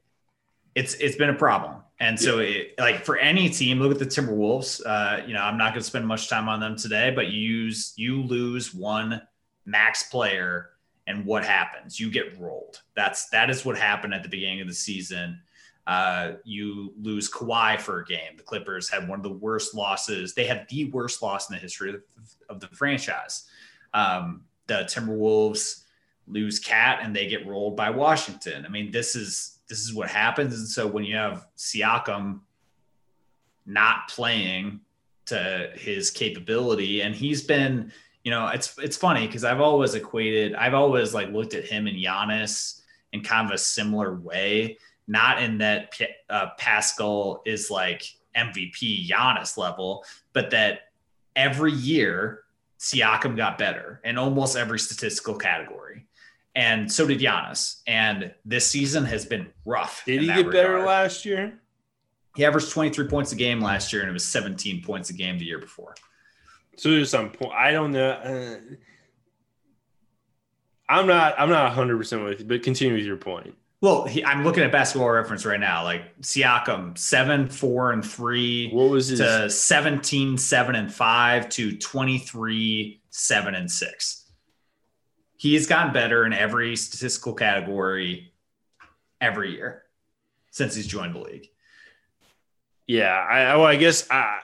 [0.76, 1.78] it's it's been a problem.
[2.00, 4.82] And so, it, like for any team, look at the Timberwolves.
[4.84, 7.40] Uh, you know, I'm not going to spend much time on them today, but you
[7.40, 9.22] use you lose one
[9.66, 10.71] max player
[11.08, 12.00] and what happens?
[12.00, 12.82] You get rolled.
[12.96, 15.40] That's that is what happened at the beginning of the season.
[15.88, 18.38] Uh, you lose Kawhi for a game.
[18.38, 20.34] The Clippers had one of the worst losses.
[20.34, 22.02] They had the worst loss in the history of,
[22.50, 23.48] of the franchise.
[23.94, 25.84] Um, the Timberwolves
[26.28, 28.66] lose KAT and they get rolled by Washington.
[28.66, 30.54] I mean, this is this is what happens.
[30.54, 32.42] And so when you have Siakam
[33.66, 34.82] not playing
[35.28, 37.92] to his capability, and he's been
[38.24, 41.88] you know, it's it's funny because I've always equated, I've always like looked at him
[41.88, 42.82] and Giannis
[43.14, 44.78] in kind of a similar way.
[45.08, 45.94] Not in that
[46.30, 48.04] uh, Pascal is like
[48.38, 50.92] MVP Giannis level, but that
[51.36, 52.44] every year
[52.80, 56.06] Siakam got better in almost every statistical category.
[56.56, 57.82] And so did Giannis.
[57.88, 60.04] And this season has been rough.
[60.06, 60.54] Did he get regard.
[60.54, 61.60] better last year?
[62.36, 65.38] He averaged 23 points a game last year, and it was 17 points a game
[65.38, 65.96] the year before.
[66.78, 67.54] So there's some point.
[67.54, 68.10] I don't know.
[68.10, 68.58] Uh,
[70.90, 71.36] I'm not.
[71.38, 73.56] I'm not 100 percent with you, but continue with your point.
[73.82, 75.84] Well, he, I'm looking at basketball reference right now.
[75.84, 78.70] Like Siakam, seven, four, and three.
[78.70, 79.20] What was his?
[79.20, 84.30] To 17, seven, and five to 23, seven, and six.
[85.38, 88.32] He has gotten better in every statistical category
[89.20, 89.84] every year
[90.52, 91.48] since he's joined the league.
[92.86, 94.40] Yeah, I, well, I guess I,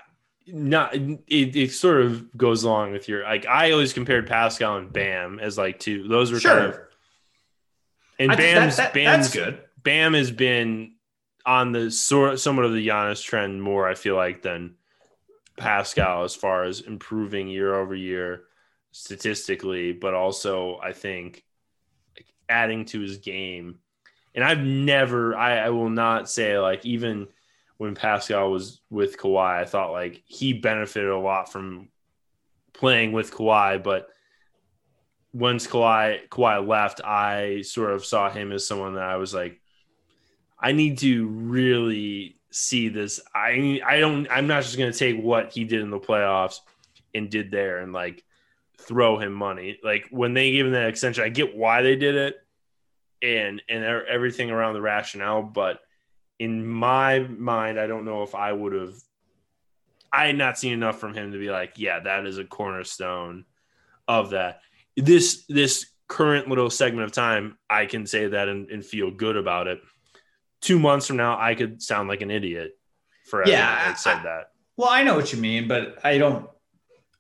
[0.47, 4.91] not it, it sort of goes along with your like I always compared Pascal and
[4.91, 6.07] Bam as like two.
[6.07, 6.55] Those were sure.
[6.55, 6.79] kind of
[8.19, 9.59] and Bam's that, that, Bam's good.
[9.83, 10.93] Bam has been
[11.45, 13.87] on the sort somewhat of the Giannis trend more.
[13.87, 14.75] I feel like than
[15.57, 18.43] Pascal as far as improving year over year
[18.91, 21.43] statistically, but also I think
[22.49, 23.79] adding to his game.
[24.35, 27.27] And I've never, I, I will not say like even
[27.77, 29.61] when Pascal was with Kawhi.
[29.61, 31.89] I thought like he benefited a lot from
[32.73, 34.07] playing with Kawhi, but
[35.33, 39.61] once Kawhi Kawhi left, I sort of saw him as someone that I was like,
[40.59, 43.19] I need to really see this.
[43.33, 44.27] I I don't.
[44.29, 46.59] I'm not just gonna take what he did in the playoffs
[47.13, 48.23] and did there and like
[48.79, 49.79] throw him money.
[49.83, 52.35] Like when they gave him that extension, I get why they did it
[53.21, 55.79] and and everything around the rationale, but
[56.39, 58.95] in my mind, I don't know if I would have.
[60.11, 63.45] I had not seen enough from him to be like, yeah, that is a cornerstone
[64.07, 64.61] of that.
[64.95, 69.35] This this current little segment of time, I can say that and, and feel good
[69.35, 69.81] about it.
[70.61, 72.77] Two months from now, I could sound like an idiot
[73.25, 74.51] for yeah, I said that.
[74.77, 76.49] Well, I know what you mean, but I don't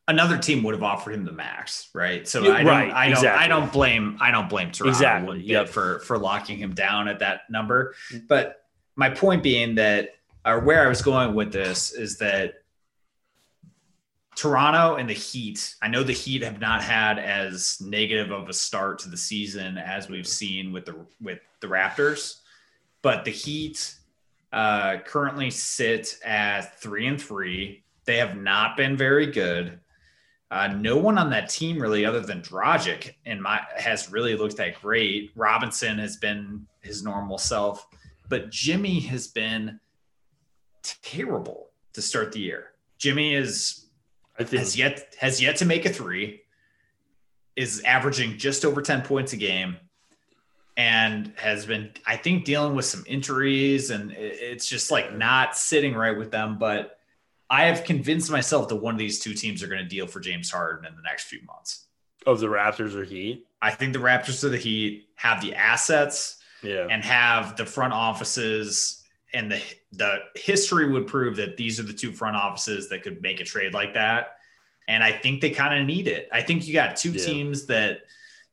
[0.07, 2.27] another team would have offered him the max, right?
[2.27, 3.45] So I don't, right, I don't, exactly.
[3.45, 5.41] I don't blame, I don't blame Toronto exactly.
[5.41, 5.69] yep.
[5.69, 7.95] for for locking him down at that number.
[8.13, 8.27] Mm.
[8.27, 8.63] But
[8.97, 12.55] my point being that, or where I was going with this is that
[14.35, 15.75] Toronto and the Heat.
[15.81, 19.77] I know the Heat have not had as negative of a start to the season
[19.77, 22.41] as we've seen with the with the Raptors,
[23.01, 23.95] but the Heat
[24.51, 27.83] uh, currently sit at three and three.
[28.05, 29.79] They have not been very good.
[30.49, 34.57] Uh, no one on that team really, other than Dragic, and my has really looked
[34.57, 35.31] that great.
[35.35, 37.87] Robinson has been his normal self,
[38.29, 39.79] but Jimmy has been
[40.83, 42.71] terrible to start the year.
[42.97, 43.87] Jimmy is
[44.37, 46.41] has yet has yet to make a three,
[47.55, 49.77] is averaging just over ten points a game,
[50.75, 55.93] and has been I think dealing with some injuries, and it's just like not sitting
[55.93, 56.99] right with them, but
[57.49, 60.19] I have convinced myself that one of these two teams are going to deal for
[60.19, 61.85] James Harden in the next few months.
[62.25, 63.47] Of the Raptors or Heat?
[63.61, 66.87] I think the Raptors or the Heat have the assets yeah.
[66.89, 69.03] and have the front offices
[69.33, 69.61] and the
[69.93, 73.43] the history would prove that these are the two front offices that could make a
[73.43, 74.37] trade like that.
[74.87, 76.29] And I think they kind of need it.
[76.31, 77.25] I think you got two yeah.
[77.25, 77.99] teams that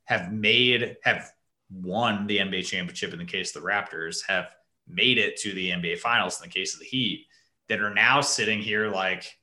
[0.05, 1.31] have made have
[1.71, 4.49] won the NBA championship in the case of the Raptors, have
[4.87, 7.25] made it to the NBA finals in the case of the Heat
[7.69, 9.37] that are now sitting here like,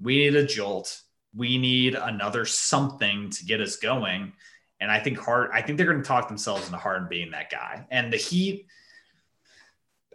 [0.00, 1.00] we need a jolt.
[1.34, 4.32] We need another something to get us going.
[4.82, 7.50] And I think hard, I think they're going to talk themselves into Harden being that
[7.50, 7.86] guy.
[7.88, 8.66] And the Heat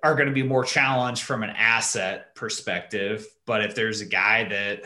[0.03, 3.25] are going to be more challenged from an asset perspective.
[3.45, 4.83] But if there's a guy that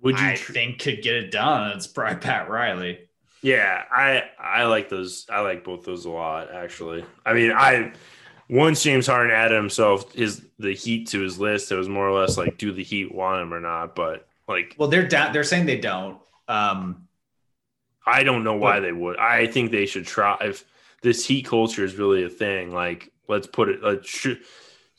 [0.00, 3.00] would you I tr- think could get it done, it's probably Pat Riley.
[3.42, 5.26] Yeah, I I like those.
[5.30, 7.04] I like both those a lot, actually.
[7.24, 7.92] I mean, I
[8.48, 12.18] once James Harden added himself his the Heat to his list, it was more or
[12.18, 13.94] less like, do the Heat want him or not?
[13.94, 15.32] But like, well, they're down.
[15.32, 16.18] They're saying they don't.
[16.48, 17.05] Um,
[18.06, 19.16] I don't know why but, they would.
[19.18, 20.36] I think they should try.
[20.40, 20.64] If
[21.02, 23.82] this Heat culture is really a thing, like let's put it.
[23.82, 24.36] Let's sh-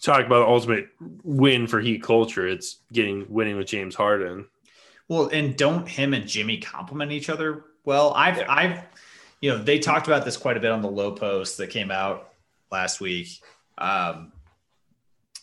[0.01, 0.89] talk about the ultimate
[1.23, 2.47] win for Heat culture.
[2.47, 4.47] It's getting winning with James Harden.
[5.07, 8.13] Well, and don't him and Jimmy complement each other well?
[8.13, 8.45] I've yeah.
[8.49, 8.81] I've
[9.41, 11.91] you know they talked about this quite a bit on the Lowe Post that came
[11.91, 12.33] out
[12.71, 13.29] last week.
[13.77, 14.33] Um,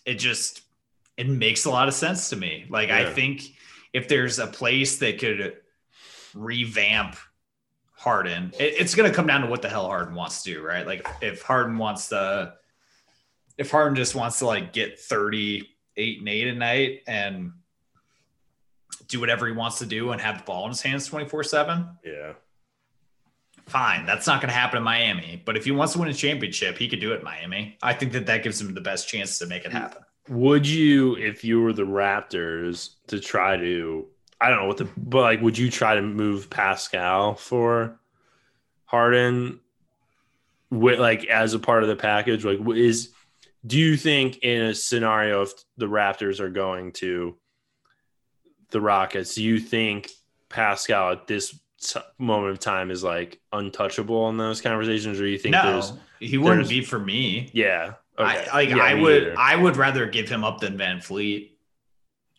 [0.05, 0.61] it just
[1.17, 2.67] it makes a lot of sense to me.
[2.69, 2.99] Like yeah.
[2.99, 3.43] I think
[3.93, 5.57] if there's a place that could
[6.35, 7.17] revamp
[8.05, 10.63] Harden, it, it's going to come down to what the hell Harden wants to do,
[10.63, 10.87] right?
[10.87, 12.55] Like if Harden wants to,
[13.59, 17.53] if Harden just wants to like get 38 and 8 a night and
[19.09, 21.89] do whatever he wants to do and have the ball in his hands 24 7.
[22.05, 22.35] Yeah
[23.67, 24.07] fine.
[24.07, 25.43] That's not going to happen in Miami.
[25.45, 27.79] But if he wants to win a championship, he could do it in Miami.
[27.83, 30.03] I think that that gives him the best chance to make it happen.
[30.29, 34.07] Would you, if you were the Raptors, to try to,
[34.41, 37.99] I don't know what the, but like, would you try to move Pascal for
[38.85, 39.61] Harden
[40.71, 42.45] with like as a part of the package?
[42.45, 43.11] Like, is,
[43.67, 47.37] do you think in a scenario if the Raptors are going to
[48.71, 50.11] the Rockets, do you think
[50.49, 51.59] Pascal at this
[52.19, 55.83] moment of time is like untouchable in those conversations, or you think no,
[56.21, 57.51] he wouldn't be for me?
[57.53, 58.47] Yeah, okay.
[58.51, 59.35] I, like yeah, I would, either.
[59.39, 61.51] I would rather give him up than VanVleet.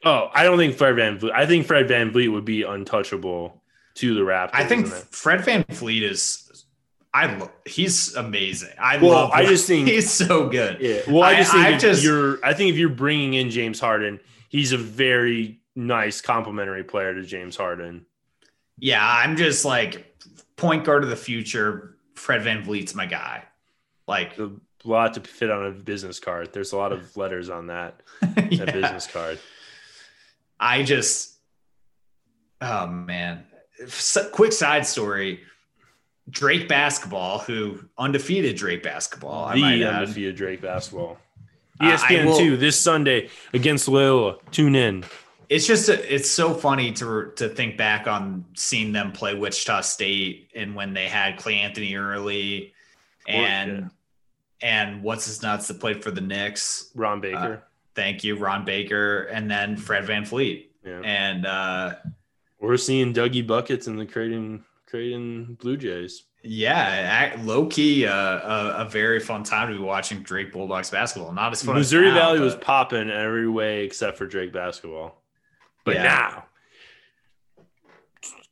[0.04, 1.32] Oh, I don't think Fred VanVleet.
[1.32, 3.64] I think Fred VanVleet would be untouchable
[3.96, 4.52] to the Raptors.
[4.54, 6.66] I think Fred VanVleet is.
[7.14, 8.74] I lo- he's amazing.
[8.78, 9.32] I well, love.
[9.32, 10.82] I just think he's so good.
[10.82, 11.02] Yeah.
[11.08, 12.44] Well, I just think I, just, you're.
[12.46, 14.20] I think if you're bringing in James Harden,
[14.50, 18.06] he's a very nice complementary player to James Harden.
[18.78, 20.22] Yeah, I'm just like
[20.56, 21.98] point guard of the future.
[22.16, 23.44] Fred VanVleet's my guy.
[24.08, 24.52] Like a
[24.84, 26.54] lot to fit on a business card.
[26.54, 28.66] There's a lot of letters on that, yeah.
[28.66, 29.40] that business card.
[30.60, 31.34] I just,
[32.62, 33.46] oh man.
[33.88, 35.42] So, quick side story.
[36.30, 41.18] Drake basketball, who undefeated Drake basketball, the undefeated Drake basketball.
[41.82, 44.38] ESPN uh, two this Sunday against Loyola.
[44.52, 45.04] Tune in.
[45.50, 50.52] it's just it's so funny to to think back on seeing them play Wichita State
[50.56, 52.74] and when they had Cleanthony Early
[53.28, 53.92] and
[54.62, 56.92] and what's his nuts that played for the Knicks.
[56.96, 57.62] Ron Baker.
[57.62, 60.68] Uh, thank you, Ron Baker, and then Fred VanVleet.
[60.86, 61.02] Yeah.
[61.04, 61.96] And uh
[62.60, 66.24] We're seeing Dougie buckets in the Creighton Creighton Blue Jays.
[66.44, 71.32] yeah, low key, uh, a, a very fun time to be watching Drake Bulldogs basketball.
[71.34, 71.76] Not as fun.
[71.76, 75.24] as Missouri now, Valley was popping every way except for Drake basketball.
[75.86, 76.04] But Yeah.
[76.04, 76.46] now,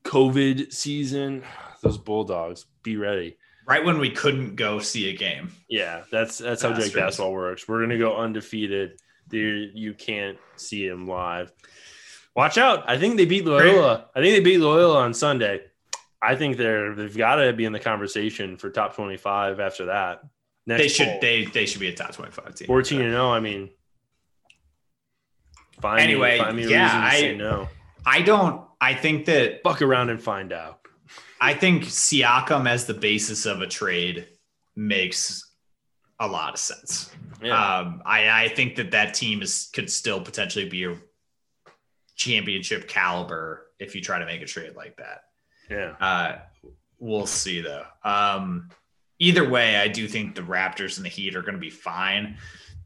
[0.03, 1.43] COVID season,
[1.81, 3.37] those Bulldogs, be ready.
[3.67, 5.51] right when we couldn't go see a game.
[5.69, 7.67] Yeah, that's that's how Drake basketball works.
[7.67, 8.99] We're gonna go undefeated.
[9.33, 11.51] There, you can't see him live.
[12.35, 12.83] Watch out!
[12.89, 14.09] I think they beat Loyola.
[14.15, 15.61] I think they beat Loyola on Sunday.
[16.21, 19.85] I think they're they've got to be in the conversation for top twenty five after
[19.87, 20.21] that.
[20.65, 21.19] Next they should poll.
[21.21, 22.67] they they should be a top twenty five team.
[22.67, 23.29] 14 and 0.
[23.29, 23.69] I mean,
[25.81, 27.69] find Anyway, me, find me a yeah, reason to I- say no.
[28.05, 28.65] I don't.
[28.81, 30.79] I think that Buck around and find out.
[31.39, 34.27] I think Siakam as the basis of a trade
[34.75, 35.49] makes
[36.23, 37.11] a lot of sense.
[37.41, 40.95] Yeah, Um, I, I think that that team is could still potentially be a
[42.15, 45.23] championship caliber if you try to make a trade like that.
[45.69, 45.95] yeah.
[45.99, 46.39] Uh,
[46.99, 47.85] we'll see though.
[48.03, 48.69] Um,
[49.19, 52.37] either way, I do think the Raptors and the Heat are going to be fine.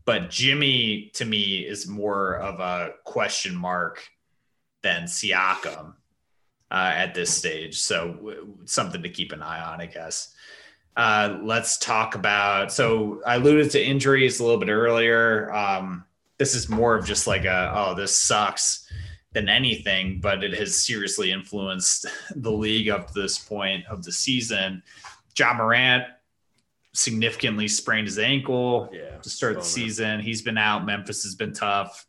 [0.06, 4.08] But Jimmy, to me, is more of a question mark
[4.82, 5.94] than Siakam
[6.72, 7.78] uh, at this stage.
[7.78, 10.34] So w- something to keep an eye on, I guess.
[10.98, 12.74] Uh, let's talk about.
[12.74, 15.54] So I alluded to injuries a little bit earlier.
[15.54, 16.04] Um,
[16.40, 18.90] this is more of just like a oh this sucks
[19.34, 24.12] than anything, but it has seriously influenced the league up to this point of the
[24.12, 24.82] season.
[25.38, 26.04] Ja Morant
[26.94, 29.18] significantly sprained his ankle Yeah.
[29.20, 30.20] to start the season.
[30.20, 30.84] He's been out.
[30.86, 32.08] Memphis has been tough.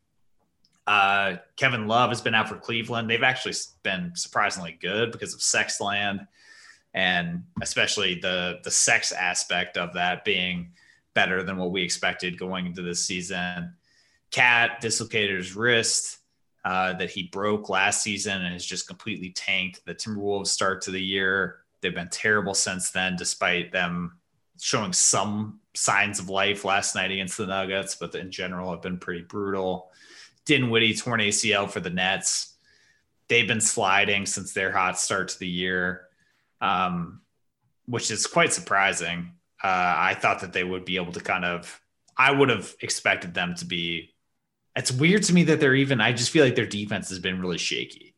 [0.86, 3.10] Uh, Kevin Love has been out for Cleveland.
[3.10, 6.26] They've actually been surprisingly good because of Sexland,
[6.94, 10.72] and especially the the sex aspect of that being
[11.14, 13.74] better than what we expected going into this season.
[14.30, 16.18] KAT dislocated his wrist
[16.64, 20.90] uh, that he broke last season and has just completely tanked the Timberwolves start to
[20.90, 21.60] the year.
[21.80, 24.18] They've been terrible since then, despite them
[24.60, 28.98] showing some signs of life last night against the Nuggets, but in general have been
[28.98, 29.90] pretty brutal.
[30.44, 32.54] Dinwiddie torn ACL for the Nets.
[33.28, 36.07] They've been sliding since their hot start to the year,
[36.60, 37.20] um,
[37.86, 39.32] which is quite surprising.
[39.62, 41.80] Uh, I thought that they would be able to kind of,
[42.16, 44.14] I would have expected them to be.
[44.76, 47.40] It's weird to me that they're even, I just feel like their defense has been
[47.40, 48.14] really shaky.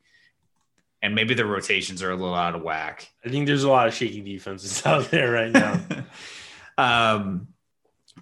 [1.02, 3.10] And maybe their rotations are a little out of whack.
[3.24, 5.80] I think there's a lot of shaky defenses out there right now.
[6.78, 7.48] um,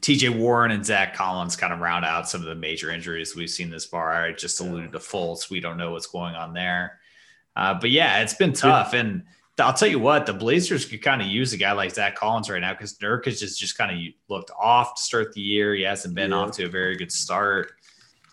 [0.00, 3.50] TJ Warren and Zach Collins kind of round out some of the major injuries we've
[3.50, 4.12] seen this far.
[4.12, 5.50] I just alluded to Fultz.
[5.50, 7.00] We don't know what's going on there.
[7.56, 8.92] Uh, but yeah, it's been tough.
[8.94, 9.24] And
[9.60, 12.48] I'll tell you what, the Blazers could kind of use a guy like Zach Collins
[12.50, 15.74] right now because Nurkic has just kind of looked off to start the year.
[15.74, 16.36] He hasn't been Yeah.
[16.36, 17.72] off to a very good start.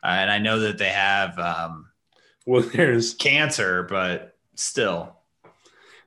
[0.04, 1.88] Uh, and I know that they have um,
[2.46, 5.16] well, there's Kanter, but still.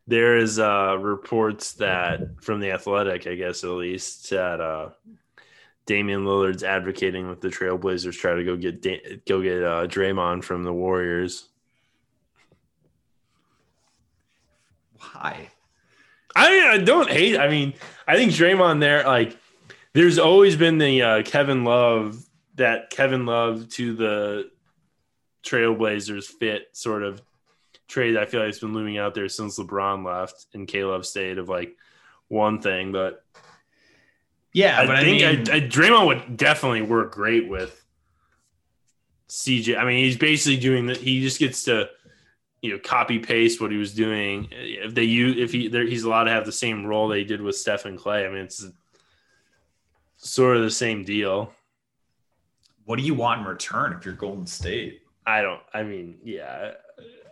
[0.06, 4.90] there is uh reports that from the athletic, I guess at least, that uh
[5.86, 10.44] Damian Lillard's advocating with the Trailblazers try to go get da- go get uh Draymond
[10.44, 11.47] from the Warriors.
[15.00, 15.50] Why?
[16.34, 17.38] I I don't hate.
[17.38, 17.74] I mean,
[18.06, 19.36] I think Draymond there, like,
[19.92, 22.24] there's always been the uh, Kevin Love
[22.56, 24.50] that Kevin Love to the
[25.44, 27.22] Trailblazers fit sort of
[27.88, 28.16] trade.
[28.16, 31.48] I feel like it's been looming out there since LeBron left and Caleb stayed of
[31.48, 31.74] like
[32.28, 33.24] one thing, but
[34.52, 37.84] Yeah, I but I, think mean, I, I, Draymond would definitely work great with
[39.28, 39.78] CJ.
[39.78, 40.98] I mean, he's basically doing that.
[40.98, 41.88] He just gets to,
[42.62, 44.48] you know, copy paste what he was doing.
[44.50, 47.56] If they use, if he, he's allowed to have the same role they did with
[47.56, 48.26] Stephen Clay.
[48.26, 48.66] I mean, it's
[50.16, 51.52] sort of the same deal.
[52.84, 55.02] what do you want in return if you're Golden State?
[55.26, 55.60] I don't.
[55.74, 56.72] I mean, yeah,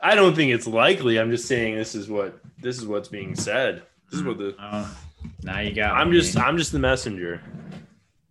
[0.03, 1.19] I don't think it's likely.
[1.19, 3.83] I'm just saying this is what this is what's being said.
[4.11, 4.55] This is what the.
[4.61, 4.97] Oh,
[5.43, 5.95] now you got.
[5.97, 6.21] I'm me.
[6.21, 6.37] just.
[6.37, 7.41] I'm just the messenger.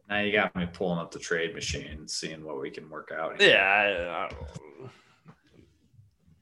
[0.07, 3.11] Now you got me pulling up the trade machine, and seeing what we can work
[3.11, 3.41] out.
[3.41, 3.49] here.
[3.49, 4.74] Yeah, I, I don't,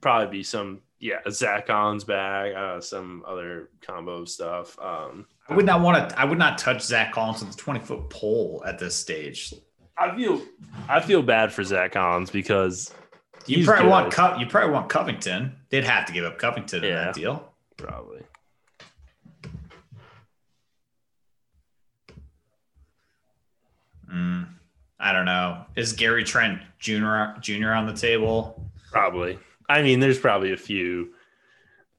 [0.04, 4.78] probably be some yeah Zach Collins bag, uh, some other combo stuff.
[4.78, 6.20] Um, I would not want to.
[6.20, 9.54] I would not touch Zach Collins with a twenty foot pole at this stage.
[9.96, 10.42] I feel
[10.88, 12.92] I feel bad for Zach Collins because
[13.46, 13.90] You probably good.
[13.90, 15.56] want Co- you probably want Covington.
[15.70, 17.50] They'd have to give up Covington in that deal.
[17.78, 18.22] probably
[24.12, 24.48] Mm,
[24.98, 25.64] I don't know.
[25.76, 27.38] Is Gary Trent Jr.
[27.40, 27.70] Jr.
[27.70, 28.62] on the table?
[28.92, 29.38] Probably.
[29.68, 31.14] I mean, there's probably a few.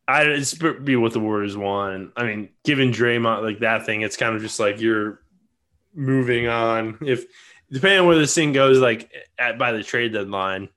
[0.08, 2.12] I it's be what the Warriors want.
[2.16, 5.20] I mean, given Draymond like that thing, it's kind of just like you're
[5.94, 6.98] moving on.
[7.02, 7.26] If
[7.72, 10.70] depending on where this thing goes, like at by the trade deadline,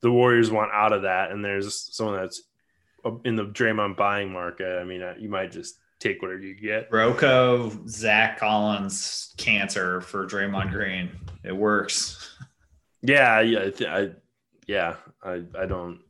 [0.00, 2.42] the Warriors want out of that, and there's someone that's
[3.24, 4.80] in the Draymond buying market.
[4.80, 6.90] I mean, uh, you might just take whatever you get.
[6.90, 11.10] RoCo, Zach Collins, Kanter for Draymond Green.
[11.44, 12.34] It works.
[13.02, 14.10] Yeah, yeah, I,
[14.66, 14.96] yeah.
[15.22, 16.00] I, I don't.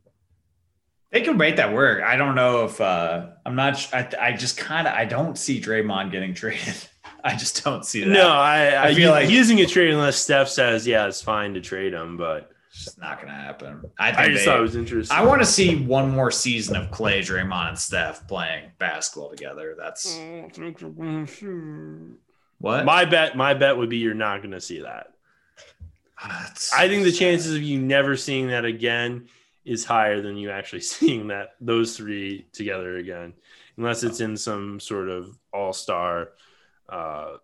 [1.11, 2.03] They can make that work.
[2.03, 3.93] I don't know if uh I'm not.
[3.93, 6.75] I, I just kind of I don't see Draymond getting traded.
[7.23, 8.09] I just don't see that.
[8.09, 11.61] No, I, I feel like he doesn't get unless Steph says, "Yeah, it's fine to
[11.61, 13.81] trade him," but it's just not going to happen.
[13.99, 15.17] I, I just they, thought it was interesting.
[15.17, 19.75] I want to see one more season of Clay, Draymond, and Steph playing basketball together.
[19.77, 20.15] That's
[22.59, 23.35] what my bet.
[23.35, 25.13] My bet would be you're not going to see that.
[26.19, 29.27] I think the chances of you never seeing that again
[29.65, 33.33] is higher than you actually seeing that those three together again,
[33.77, 36.29] unless it's in some sort of all star
[36.89, 37.37] uh,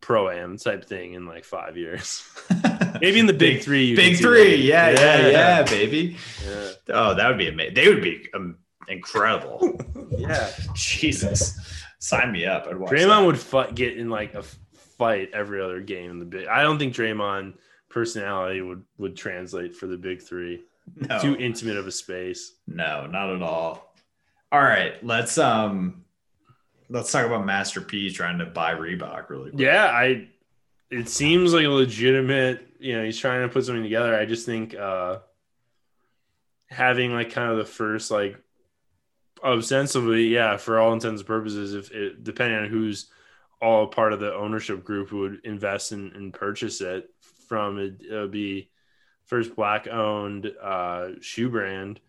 [0.00, 2.28] pro am type thing in like five years.
[3.00, 3.96] Maybe in the big, big three.
[3.96, 6.16] big three, yeah, yeah, yeah, yeah, baby.
[6.46, 6.70] Yeah.
[6.90, 7.74] Oh, that would be amazing.
[7.74, 8.58] They would be um,
[8.88, 9.80] incredible.
[10.10, 11.58] yeah, Jesus,
[11.98, 12.66] sign me up.
[12.68, 13.26] I'd watch Draymond that.
[13.26, 16.46] would fight, get in like a fight every other game in the big.
[16.46, 17.54] I don't think Draymond
[17.90, 20.62] personality would would translate for the big three.
[20.96, 21.20] No.
[21.20, 22.52] Too intimate of a space.
[22.66, 23.94] No, not at all.
[24.50, 26.04] All right, let's um
[26.88, 29.60] let's talk about Master P trying to buy Reebok really quick.
[29.60, 30.28] Yeah, I
[30.90, 34.14] it seems like a legitimate, you know, he's trying to put something together.
[34.14, 35.18] I just think uh
[36.68, 38.36] having like kind of the first like
[39.44, 43.10] ostensibly, yeah, for all intents and purposes, if it depending on who's
[43.62, 47.10] all part of the ownership group who would invest in and purchase it
[47.50, 48.70] from it, it would be
[49.26, 52.00] first black owned uh shoe brand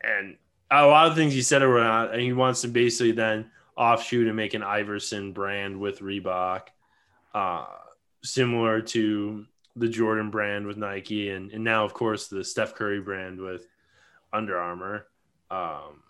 [0.00, 0.36] and
[0.70, 4.26] a lot of things he said are not and he wants to basically then offshoot
[4.26, 6.62] and make an Iverson brand with Reebok,
[7.34, 7.66] uh,
[8.22, 9.44] similar to
[9.76, 13.66] the Jordan brand with Nike, and, and now, of course, the Steph Curry brand with
[14.32, 15.06] Under Armour.
[15.50, 16.02] Um,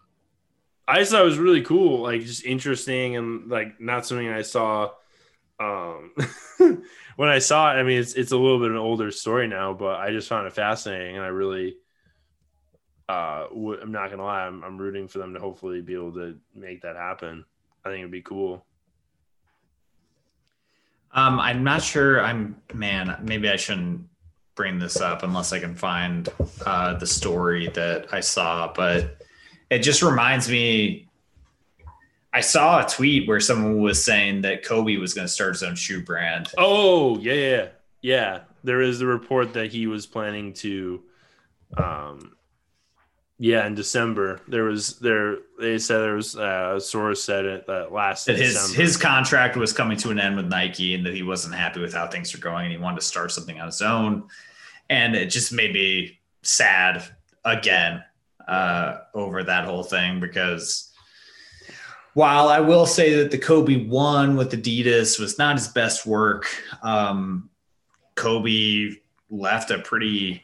[0.87, 4.43] I just thought it was really cool, like just interesting and like not something I
[4.43, 4.91] saw.
[5.59, 6.13] Um,
[7.17, 9.73] when I saw it, I mean, it's it's a little bit an older story now,
[9.73, 11.77] but I just found it fascinating, and I really
[13.09, 16.37] uh, I'm not gonna lie, I'm, I'm rooting for them to hopefully be able to
[16.55, 17.45] make that happen.
[17.85, 18.65] I think it'd be cool.
[21.13, 22.21] Um, I'm not sure.
[22.21, 23.17] I'm man.
[23.23, 24.09] Maybe I shouldn't
[24.55, 26.29] bring this up unless I can find
[26.67, 28.73] uh, the story that I saw.
[28.73, 29.17] But
[29.71, 31.06] it just reminds me.
[32.37, 35.63] I saw a tweet where someone was saying that Kobe was going to start his
[35.63, 36.49] own shoe brand.
[36.59, 37.69] Oh yeah, yeah,
[38.03, 38.41] yeah.
[38.63, 41.03] There is the report that he was planning to
[41.79, 42.37] um,
[43.39, 45.39] yeah, in December there was there.
[45.59, 48.83] They said there was uh, a source said it that last that his December.
[48.83, 51.95] his contract was coming to an end with Nike and that he wasn't happy with
[51.95, 54.29] how things were going and he wanted to start something on his own,
[54.91, 57.03] and it just made me sad
[57.47, 58.05] again
[58.47, 60.93] uh, over that whole thing because
[62.17, 66.47] while I will say that the Kobe one with Adidas was not his best work,
[66.83, 67.51] um,
[68.15, 68.93] Kobe
[69.29, 70.43] left a pretty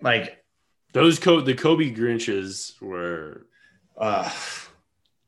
[0.00, 0.44] like
[0.92, 3.44] those co- the Kobe Grinches were.
[3.98, 4.30] Uh,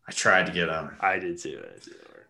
[0.06, 0.96] I tried to get them.
[1.00, 1.60] I did too.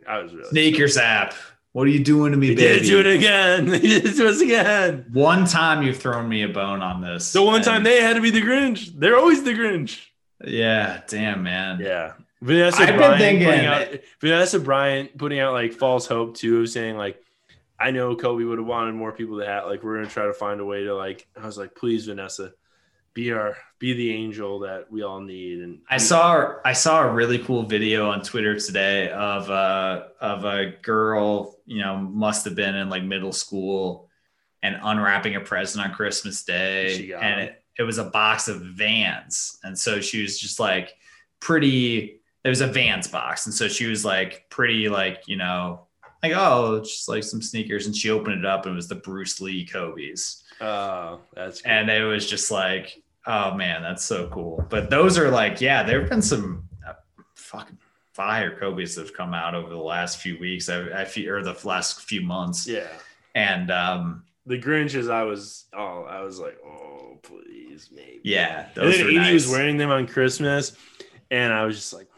[0.09, 1.35] I, was really sneakers app.
[1.73, 2.81] What are you doing to me, they baby?
[2.81, 3.67] Did do it again.
[3.71, 5.05] They did it to us again.
[5.13, 7.35] One time you've thrown me a bone on this.
[7.35, 8.91] The one time they had to be the Grinch.
[8.99, 10.07] They're always the Grinch.
[10.43, 11.81] Yeah, damn man.
[11.81, 12.13] Yeah.
[12.43, 13.89] Vanessa I've Bryant been thinking out,
[14.21, 17.23] Vanessa Bryant putting out like false hope too, of saying like,
[17.79, 20.35] I know Kobe would have wanted more people to have like we're gonna try to
[20.35, 21.27] find a way to like.
[21.41, 22.53] I was like, please, Vanessa,
[23.15, 25.61] be our be the angel that we all need.
[25.61, 30.45] And i saw i saw a really cool video on twitter today of uh of
[30.45, 34.09] a girl you know must have been in like middle school
[34.63, 37.13] and unwrapping a present on christmas day.
[37.13, 39.59] And it, it was a box of vans.
[39.63, 40.95] And so she was just like
[41.41, 45.87] pretty it was a vans box and so she was like pretty like you know
[46.23, 48.95] like oh just like some sneakers and she opened it up and it was the
[48.95, 51.73] bruce lee kobe's Oh, that's cool.
[51.73, 54.65] and it was just like, oh man, that's so cool.
[54.69, 56.93] But those are like, yeah, there have been some uh,
[57.35, 57.79] fucking
[58.13, 60.69] fire Kobe's that have come out over the last few weeks.
[60.69, 62.67] I, I feel or the last few months.
[62.67, 62.89] Yeah,
[63.35, 68.21] and um, the Grinches, I was oh, I was like, oh please, maybe.
[68.23, 69.33] Yeah, those and then nice.
[69.33, 70.77] was wearing them on Christmas,
[71.31, 72.09] and I was just like.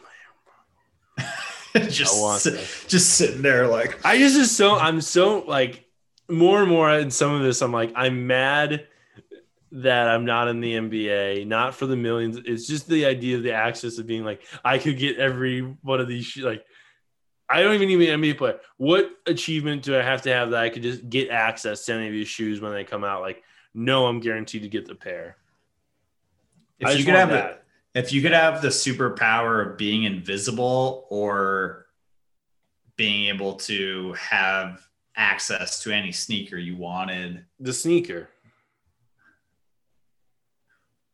[1.88, 5.86] just just sitting there like I just is so I'm so like
[6.32, 8.86] more and more in some of this, I'm like, I'm mad
[9.72, 12.38] that I'm not in the NBA, not for the millions.
[12.44, 16.00] It's just the idea of the access of being like, I could get every one
[16.00, 16.36] of these.
[16.36, 16.64] Like,
[17.48, 18.60] I don't even need an NBA player.
[18.76, 22.06] What achievement do I have to have that I could just get access to any
[22.06, 23.20] of these shoes when they come out?
[23.20, 23.42] Like,
[23.74, 25.36] no, I'm guaranteed to get the pair.
[26.78, 27.61] If uh, you could have that.
[27.94, 31.86] If you could have the superpower of being invisible or
[32.96, 38.28] being able to have access to any sneaker you wanted, the sneaker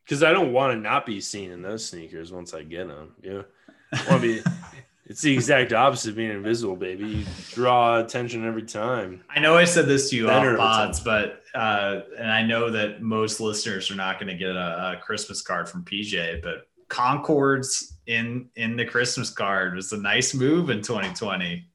[0.08, 3.14] because I don't want to not be seen in those sneakers once I get them.
[3.22, 3.44] You know,
[3.92, 4.50] I want to be.
[5.06, 7.06] it's the exact opposite of being invisible, baby.
[7.06, 9.22] You draw attention every time.
[9.28, 13.02] I know I said this to you off pods, but uh, and I know that
[13.02, 17.94] most listeners are not going to get a, a Christmas card from PJ, but Concords
[18.06, 21.66] in in the Christmas card was a nice move in 2020.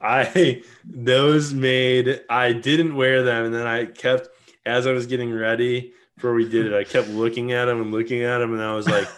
[0.00, 4.28] I those made I didn't wear them and then I kept
[4.64, 7.90] as I was getting ready before we did it, I kept looking at them and
[7.90, 9.08] looking at them and I was like,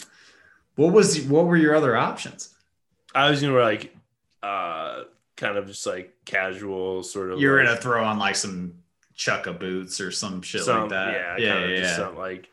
[0.76, 1.20] "What was?
[1.26, 2.54] What were your other options?"
[3.14, 3.94] I was gonna like,
[4.42, 5.02] uh,
[5.36, 7.40] kind of just like casual, sort of.
[7.40, 8.76] you're like, gonna throw on like some
[9.14, 11.12] chukka boots or some shit some, like that.
[11.12, 11.96] Yeah, yeah, yeah, yeah.
[11.96, 12.48] Some, like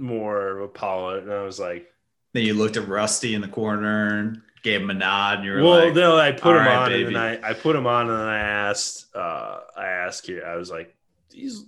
[0.00, 1.86] more of a pilot, and I was like.
[2.32, 5.38] Then you looked at Rusty in the corner and gave him a nod.
[5.38, 7.06] And you were well, like, "Well, no, I put him right, on, baby.
[7.06, 10.56] and I I put him on, and then I asked, uh, I asked you, I
[10.56, 10.94] was like,
[11.30, 11.64] these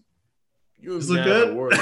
[0.82, 1.72] you look good.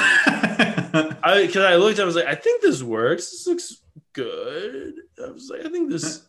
[1.23, 3.31] I because I looked, I was like, I think this works.
[3.31, 3.83] This looks
[4.13, 4.95] good.
[5.23, 6.27] I was like, I think this.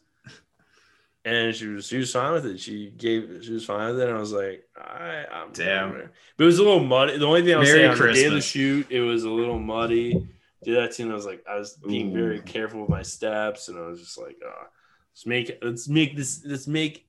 [1.23, 2.59] And she was she was fine with it.
[2.59, 4.09] She gave she was fine with it.
[4.09, 5.91] And I was like, I I'm damn.
[6.37, 7.17] But it was a little muddy.
[7.17, 9.29] The only thing I was saying on the day of the shoot, it was a
[9.29, 10.27] little muddy.
[10.63, 10.97] Did that?
[10.99, 12.19] And I was like, I was being Ooh.
[12.19, 14.65] very careful with my steps, and I was just like, uh,
[15.11, 17.07] let's make let's make this let's make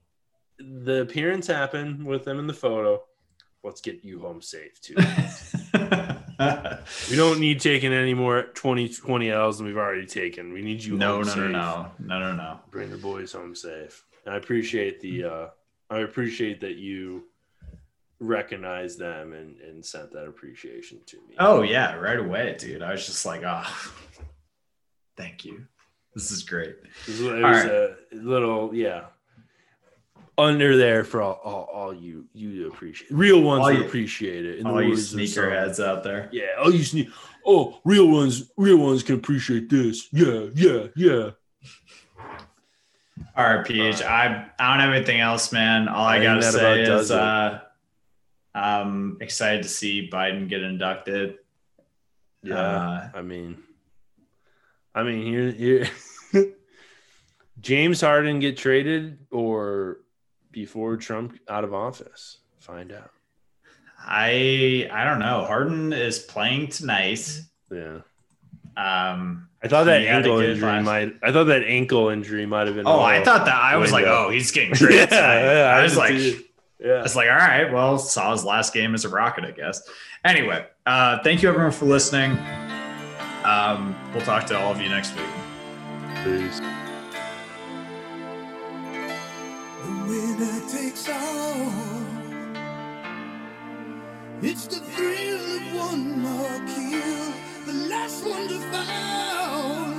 [0.58, 3.02] the appearance happen with them in the photo
[3.64, 4.94] let's get you home safe too.
[7.10, 10.52] we don't need taking any more 20 20 L's than we've already taken.
[10.52, 12.60] We need you no, no, no, no, no, no, no.
[12.70, 14.04] Bring the boys home safe.
[14.24, 15.46] And I appreciate the uh
[15.90, 17.24] I appreciate that you
[18.18, 21.34] recognize them and, and sent that appreciation to me.
[21.38, 22.82] Oh yeah, right away, dude.
[22.82, 23.92] I was just like, oh,
[25.16, 25.66] thank you.
[26.14, 26.76] This is great.
[27.08, 29.04] It was, it was a little, yeah
[30.38, 34.64] under there for all, all, all you you appreciate real ones all you, appreciate it.
[34.64, 36.28] all you sneakerheads out there.
[36.32, 37.08] Yeah, all you sneak.
[37.44, 40.08] Oh, real ones, real ones can appreciate this.
[40.12, 41.30] Yeah, yeah, yeah.
[43.36, 44.02] All right, PH.
[44.02, 45.88] Uh, I I don't have anything else, man.
[45.88, 47.60] All I, I gotta say is uh,
[48.54, 51.38] I'm excited to see Biden get inducted.
[52.42, 53.62] Yeah, uh, I mean,
[54.94, 55.88] I mean here here.
[57.60, 59.98] James Harden get traded or
[60.52, 62.38] before Trump out of office?
[62.60, 63.10] Find out.
[63.98, 65.44] I I don't know.
[65.44, 67.40] Harden is playing tonight.
[67.70, 68.00] Yeah.
[68.76, 70.84] Um, I thought that ankle injury last...
[70.84, 71.14] might.
[71.22, 72.86] I thought that ankle injury might have been.
[72.86, 73.54] Oh, I thought that.
[73.54, 75.08] I was like, oh, he's getting traded.
[75.12, 76.14] yeah, yeah, I was like,
[76.80, 76.94] yeah.
[76.94, 79.82] I was like, all right, well, saw his last game as a Rocket, I guess.
[80.24, 82.32] Anyway, uh, thank you everyone for listening.
[83.44, 85.26] Um, we'll talk to all of you next week.
[86.24, 86.60] Peace.
[94.44, 97.32] It's the thrill of one more kill,
[97.64, 99.94] the last one to fall.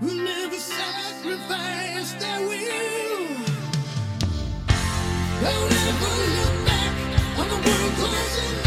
[0.00, 3.36] Who never sacrifice their will.
[5.42, 8.64] Don't ever look back on the world closing